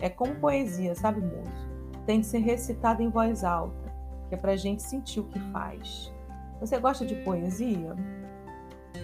É 0.00 0.08
como 0.08 0.34
poesia, 0.36 0.94
sabe, 0.94 1.20
moço? 1.20 1.70
Tem 2.06 2.20
de 2.20 2.26
ser 2.26 2.38
recitada 2.38 3.02
em 3.02 3.08
voz 3.08 3.44
alta, 3.44 3.92
que 4.28 4.34
é 4.34 4.38
para 4.38 4.52
a 4.52 4.56
gente 4.56 4.82
sentir 4.82 5.20
o 5.20 5.24
que 5.24 5.38
faz. 5.52 6.12
Você 6.60 6.78
gosta 6.78 7.06
de 7.06 7.14
poesia? 7.16 7.94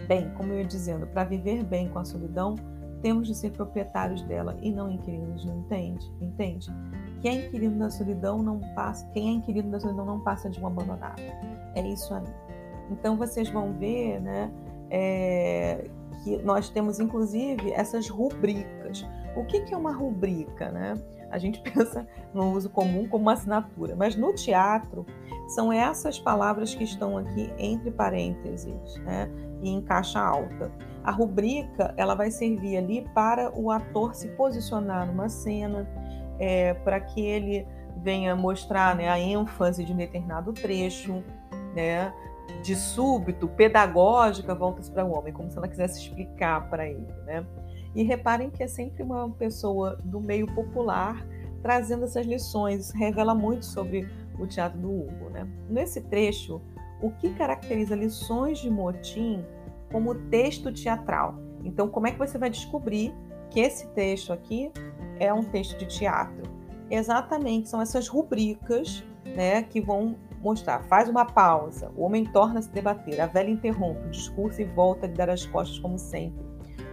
Bem, 0.07 0.31
como 0.35 0.53
eu 0.53 0.59
ia 0.59 0.65
dizendo, 0.65 1.07
para 1.07 1.25
viver 1.25 1.65
bem 1.65 1.89
com 1.89 1.99
a 1.99 2.05
solidão, 2.05 2.55
temos 3.01 3.27
de 3.27 3.35
ser 3.35 3.53
proprietários 3.53 4.23
dela 4.23 4.57
e 4.61 4.73
não 4.73 4.91
inquilinos, 4.91 5.45
não 5.45 5.61
entende? 5.61 6.11
Entende? 6.21 6.69
Quem 7.21 7.39
é 7.39 7.47
inquilino 7.47 7.79
da 7.79 7.91
solidão 7.91 8.43
não 8.43 8.61
passa, 8.75 9.07
quem 9.13 9.29
é 9.29 9.33
inquilino 9.33 9.71
da 9.71 9.81
solidão 9.81 10.05
não 10.05 10.21
passa 10.21 10.49
de 10.49 10.61
um 10.63 10.67
abandonado. 10.67 11.21
É 11.75 11.81
isso 11.87 12.15
aí. 12.15 12.25
Então 12.91 13.17
vocês 13.17 13.51
vão 13.51 13.73
ver, 13.73 14.21
né, 14.21 14.51
é, 14.91 15.89
que 16.23 16.37
nós 16.39 16.69
temos 16.69 17.01
inclusive 17.01 17.73
essas 17.73 18.09
rubricas. 18.09 19.07
O 19.37 19.45
que, 19.45 19.61
que 19.61 19.75
é 19.75 19.77
uma 19.77 19.93
rubrica, 19.93 20.71
né? 20.71 20.95
A 21.31 21.39
gente 21.39 21.61
pensa 21.73 22.07
no 22.33 22.53
uso 22.53 22.71
comum 22.71 23.07
como 23.09 23.23
uma 23.23 23.35
assinatura, 23.35 23.95
mas 23.95 24.17
no 24.17 24.33
teatro 24.35 25.05
são 25.49 25.73
essas 25.73 26.19
palavras 26.19 26.75
que 26.75 26.85
estão 26.85 27.17
aqui 27.17 27.53
entre 27.59 27.91
parênteses, 27.91 28.97
né? 28.99 29.31
E 29.63 29.71
em 29.71 29.81
caixa 29.81 30.21
alta. 30.21 30.71
A 31.03 31.11
rubrica 31.11 31.95
ela 31.97 32.15
vai 32.15 32.31
servir 32.31 32.77
ali 32.77 33.09
para 33.15 33.51
o 33.59 33.71
ator 33.71 34.15
se 34.15 34.29
posicionar 34.29 35.07
numa 35.07 35.29
cena, 35.29 35.89
é, 36.39 36.75
para 36.75 37.01
que 37.01 37.21
ele 37.21 37.67
venha 38.03 38.35
mostrar 38.37 38.95
né, 38.97 39.09
a 39.09 39.19
ênfase 39.19 39.85
de 39.85 39.93
um 39.93 39.97
determinado 39.97 40.53
trecho, 40.53 41.23
né, 41.75 42.13
de 42.63 42.75
súbito, 42.75 43.49
pedagógica, 43.49 44.55
volta-se 44.55 44.91
para 44.91 45.05
o 45.05 45.17
homem, 45.17 45.33
como 45.33 45.51
se 45.51 45.59
ela 45.59 45.69
quisesse 45.69 46.01
explicar 46.01 46.69
para 46.69 46.87
ele. 46.89 47.07
Né? 47.27 47.45
E 47.95 48.03
reparem 48.03 48.51
que 48.51 48.63
é 48.63 48.69
sempre 48.69 49.03
uma 49.03 49.29
pessoa 49.31 49.99
do 50.05 50.21
meio 50.21 50.47
popular 50.55 51.25
trazendo 51.63 52.05
essas 52.05 52.27
lições. 52.27 52.87
Isso 52.87 52.97
revela 52.97 53.35
muito 53.35 53.67
sobre 53.67 54.09
o 54.39 54.47
teatro 54.47 54.79
do 54.79 54.91
Hugo. 54.91 55.31
Né? 55.31 55.47
Nesse 55.69 56.01
trecho, 56.03 56.61
o 57.01 57.11
que 57.11 57.31
caracteriza 57.35 57.95
lições 57.95 58.59
de 58.59 58.71
motim 58.71 59.45
como 59.91 60.15
texto 60.15 60.73
teatral. 60.73 61.37
Então, 61.65 61.89
como 61.89 62.07
é 62.07 62.13
que 62.13 62.19
você 62.19 62.39
vai 62.39 62.51
descobrir 62.51 63.15
que 63.51 63.61
esse 63.61 63.87
texto 63.89 64.33
aqui 64.33 64.71
é 65.19 65.33
um 65.33 65.43
texto 65.43 65.79
de 65.79 65.87
teatro? 65.87 66.43
Exatamente, 66.91 67.69
são 67.69 67.81
essas 67.81 68.09
rubricas 68.09 69.05
né, 69.37 69.63
que 69.63 69.81
vão 69.81 70.17
mostrar. 70.41 70.83
Faz 70.85 71.09
uma 71.09 71.25
pausa, 71.25 71.91
o 71.97 72.03
homem 72.03 72.25
torna-se 72.25 72.71
debater, 72.71 73.21
a 73.21 73.27
velha 73.27 73.51
interrompe 73.51 74.07
o 74.07 74.11
discurso 74.11 74.61
e 74.61 74.65
volta 74.65 75.07
a 75.07 75.09
lhe 75.09 75.15
dar 75.15 75.29
as 75.29 75.45
costas 75.45 75.79
como 75.79 75.99
sempre. 75.99 76.47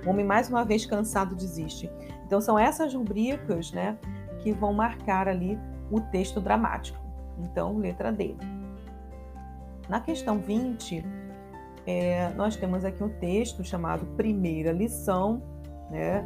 O 0.06 0.10
homem, 0.10 0.26
mais 0.26 0.50
uma 0.50 0.64
vez 0.64 0.86
cansado, 0.86 1.36
desiste. 1.36 1.90
Então, 2.26 2.40
são 2.40 2.60
essas 2.60 2.94
rubricas 2.94 3.72
né, 3.72 3.98
que 4.40 4.52
vão 4.52 4.74
marcar 4.74 5.28
ali 5.28 5.58
o 5.90 6.00
texto 6.00 6.40
dramático. 6.40 7.00
Então, 7.40 7.78
letra 7.78 8.12
D. 8.12 8.36
Na 9.90 10.00
questão 10.00 10.38
20, 10.40 11.04
é, 11.86 12.30
nós 12.36 12.56
temos 12.56 12.84
aqui 12.84 13.04
um 13.04 13.10
texto 13.10 13.64
chamado 13.64 14.06
Primeira 14.18 14.72
Lição, 14.72 15.42
né, 15.90 16.24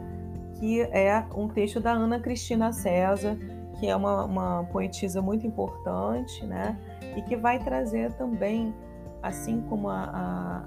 que 0.59 0.81
é 0.81 1.25
um 1.35 1.47
texto 1.47 1.79
da 1.79 1.91
Ana 1.91 2.19
Cristina 2.19 2.73
César, 2.73 3.37
que 3.79 3.87
é 3.87 3.95
uma, 3.95 4.25
uma 4.25 4.63
poetisa 4.65 5.21
muito 5.21 5.47
importante, 5.47 6.45
né, 6.45 6.77
e 7.15 7.21
que 7.21 7.35
vai 7.35 7.59
trazer 7.63 8.11
também, 8.13 8.75
assim 9.23 9.61
como 9.69 9.89
a, 9.89 10.03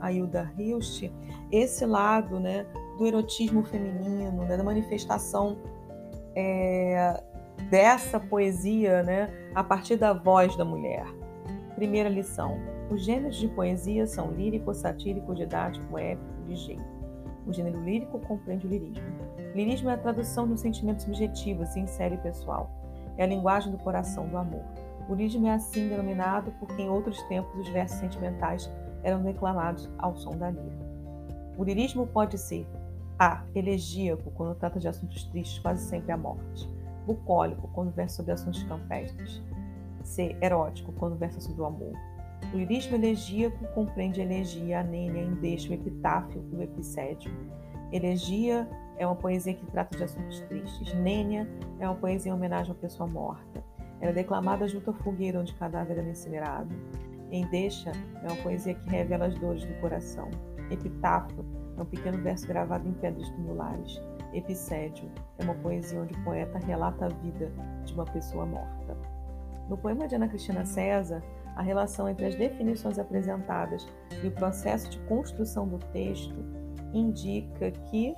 a, 0.01 0.07
a 0.07 0.13
Hilda 0.13 0.51
Hilst, 0.57 1.11
esse 1.51 1.85
lado 1.85 2.41
né, 2.41 2.67
do 2.97 3.07
erotismo 3.07 3.63
feminino, 3.65 4.45
né, 4.45 4.57
da 4.57 4.65
manifestação 4.65 5.59
é, 6.35 7.23
dessa 7.71 8.19
poesia 8.19 9.03
né, 9.03 9.31
a 9.55 9.63
partir 9.63 9.97
da 9.97 10.15
voz 10.15 10.57
da 10.57 10.65
mulher. 10.65 11.05
Primeira 11.75 12.09
lição: 12.09 12.59
os 12.91 13.05
gêneros 13.05 13.37
de 13.37 13.49
poesia 13.49 14.07
são 14.07 14.31
lírico, 14.31 14.73
satírico, 14.75 15.35
didático, 15.35 15.99
épico, 15.99 16.31
ligeiro. 16.47 16.85
O 17.47 17.53
gênero 17.53 17.81
lírico 17.83 18.19
compreende 18.21 18.67
o 18.67 18.71
lirismo. 18.71 19.03
Lirismo 19.55 19.91
é 19.91 19.95
a 19.95 19.99
tradução 19.99 20.47
de 20.47 20.55
um 20.55 20.57
sentimento 20.57 21.03
subjetivo, 21.03 21.67
sincero 21.67 22.15
e 22.15 22.19
pessoal. 22.19 22.71
É 23.19 23.25
a 23.25 23.27
linguagem 23.27 23.71
do 23.71 23.79
coração, 23.79 24.27
do 24.29 24.38
amor. 24.38 24.65
O 25.09 25.15
lirismo 25.15 25.47
é 25.47 25.53
assim 25.53 25.88
denominado 25.88 26.53
porque 26.59 26.81
em 26.81 26.88
outros 26.88 27.21
tempos 27.25 27.59
os 27.59 27.69
versos 27.69 27.99
sentimentais 27.99 28.71
eram 29.03 29.23
declamados 29.23 29.91
ao 29.99 30.17
som 30.17 30.31
da 30.31 30.51
lira. 30.51 30.93
O 31.59 31.65
lirismo 31.65 32.07
pode 32.07 32.38
ser 32.38 32.67
A. 33.19 33.45
Elegíaco, 33.55 34.31
quando 34.31 34.55
trata 34.55 34.81
de 34.81 34.88
assuntos 34.88 35.25
tristes, 35.25 35.59
quase 35.59 35.85
sempre 35.87 36.12
a 36.12 36.17
morte. 36.17 36.69
Bucólico, 37.07 37.69
quando 37.75 37.93
versa 37.93 38.17
sobre 38.17 38.33
assuntos 38.33 38.62
campestres. 38.62 39.43
C. 40.03 40.37
Erótico, 40.41 40.93
quando 40.93 41.17
versa 41.17 41.41
sobre 41.41 41.61
o 41.61 41.67
amor. 41.67 41.93
O 42.53 42.57
lirismo 42.57 42.97
elegíaco 42.97 43.67
compreende 43.75 44.21
elegia, 44.21 44.81
a 44.81 44.83
nênia, 44.83 45.23
endeixo, 45.23 45.71
o 45.71 45.75
epitáfio 45.75 46.43
e 46.53 46.57
o 46.57 46.62
epicédio. 46.62 47.31
Elegia 47.93 48.69
é 48.97 49.07
uma 49.07 49.17
poesia 49.17 49.55
que 49.55 49.67
trata 49.67 49.97
de 49.97 50.05
assuntos 50.05 50.41
tristes. 50.41 50.95
Nênia 50.95 51.49
é 51.79 51.87
uma 51.87 51.97
poesia 51.97 52.31
em 52.31 52.35
homenagem 52.35 52.71
a 52.71 52.75
uma 52.75 52.81
pessoa 52.81 53.09
morta. 53.09 53.63
Ela 54.01 54.11
é 54.11 54.15
declamada 54.15 54.67
junto 54.67 54.91
à 54.91 54.95
fogueira 54.95 55.41
onde 55.41 55.53
o 55.53 55.57
cadáver 55.57 55.99
era 55.99 56.09
incinerado. 56.09 56.75
Endeixa 57.31 57.93
é 58.23 58.27
uma 58.27 58.43
poesia 58.43 58.75
que 58.75 58.91
revela 58.91 59.27
as 59.27 59.39
dores 59.39 59.65
do 59.65 59.75
coração. 59.81 60.29
Epitáfio 60.71 61.45
é 61.77 61.83
um 61.83 61.87
pequeno 61.87 62.19
verso 62.19 62.47
gravado 62.47 62.89
em 62.89 62.93
pedras 62.93 63.29
tumulares. 63.31 64.01
Epicédio 64.33 65.11
é 65.39 65.45
uma 65.45 65.55
poesia 65.55 66.01
onde 66.01 66.15
o 66.15 66.25
poeta 66.25 66.59
relata 66.59 67.07
a 67.07 67.09
vida 67.09 67.53
de 67.85 67.95
uma 67.95 68.05
pessoa 68.05 68.47
morta. 68.47 68.97
No 69.69 69.77
poema 69.77 70.09
de 70.09 70.15
Ana 70.15 70.29
Cristina 70.29 70.65
César, 70.65 71.23
a 71.57 71.63
relação 71.63 72.09
entre 72.09 72.27
as 72.27 72.35
definições 72.35 72.99
apresentadas 72.99 73.87
e 74.23 74.27
o 74.27 74.33
processo 74.33 74.91
de 74.91 74.99
construção 75.01 75.69
do 75.69 75.79
texto 75.79 76.35
indica 76.93 77.71
que 77.71 78.15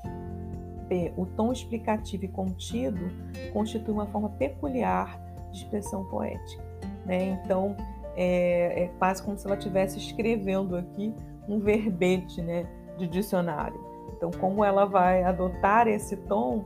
O 1.16 1.26
tom 1.26 1.52
explicativo 1.52 2.24
e 2.24 2.28
contido 2.28 3.10
constitui 3.52 3.92
uma 3.92 4.06
forma 4.06 4.28
peculiar 4.30 5.18
de 5.50 5.58
expressão 5.58 6.04
poética. 6.04 6.62
Né? 7.04 7.40
Então, 7.44 7.76
é, 8.16 8.84
é, 8.84 8.90
quase 8.98 9.22
como 9.22 9.36
se 9.36 9.46
ela 9.46 9.56
estivesse 9.56 9.98
escrevendo 9.98 10.76
aqui 10.76 11.14
um 11.48 11.58
verbete 11.58 12.40
né, 12.42 12.66
de 12.96 13.06
dicionário. 13.06 13.78
Então, 14.16 14.30
como 14.30 14.64
ela 14.64 14.84
vai 14.84 15.22
adotar 15.22 15.88
esse 15.88 16.16
tom 16.16 16.64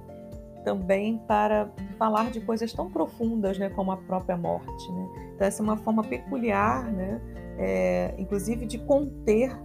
também 0.65 1.19
para 1.27 1.71
falar 1.99 2.31
de 2.31 2.41
coisas 2.41 2.73
tão 2.73 2.91
profundas 2.91 3.59
né, 3.59 3.71
como 3.71 3.91
a 3.91 3.97
própria 3.97 4.37
morte. 4.37 4.93
Né? 4.93 5.09
Então, 5.35 5.47
essa 5.47 5.63
é 5.63 5.65
uma 5.65 5.77
forma 5.77 6.05
peculiar, 6.05 6.85
né, 6.93 7.21
é, 7.59 8.15
inclusive, 8.19 8.67
de 8.67 8.79
conter 8.79 9.57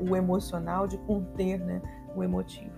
o 0.00 0.16
emocional, 0.16 0.86
de 0.86 0.98
conter 0.98 1.58
né, 1.60 1.80
o 2.14 2.22
emotivo. 2.22 2.76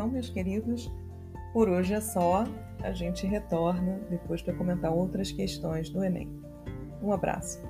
Então, 0.00 0.10
meus 0.10 0.30
queridos, 0.30 0.90
por 1.52 1.68
hoje 1.68 1.92
é 1.92 2.00
só. 2.00 2.44
A 2.82 2.90
gente 2.90 3.26
retorna 3.26 4.00
depois 4.08 4.40
para 4.40 4.54
comentar 4.54 4.90
outras 4.90 5.30
questões 5.30 5.90
do 5.90 6.02
Enem. 6.02 6.26
Um 7.02 7.12
abraço. 7.12 7.62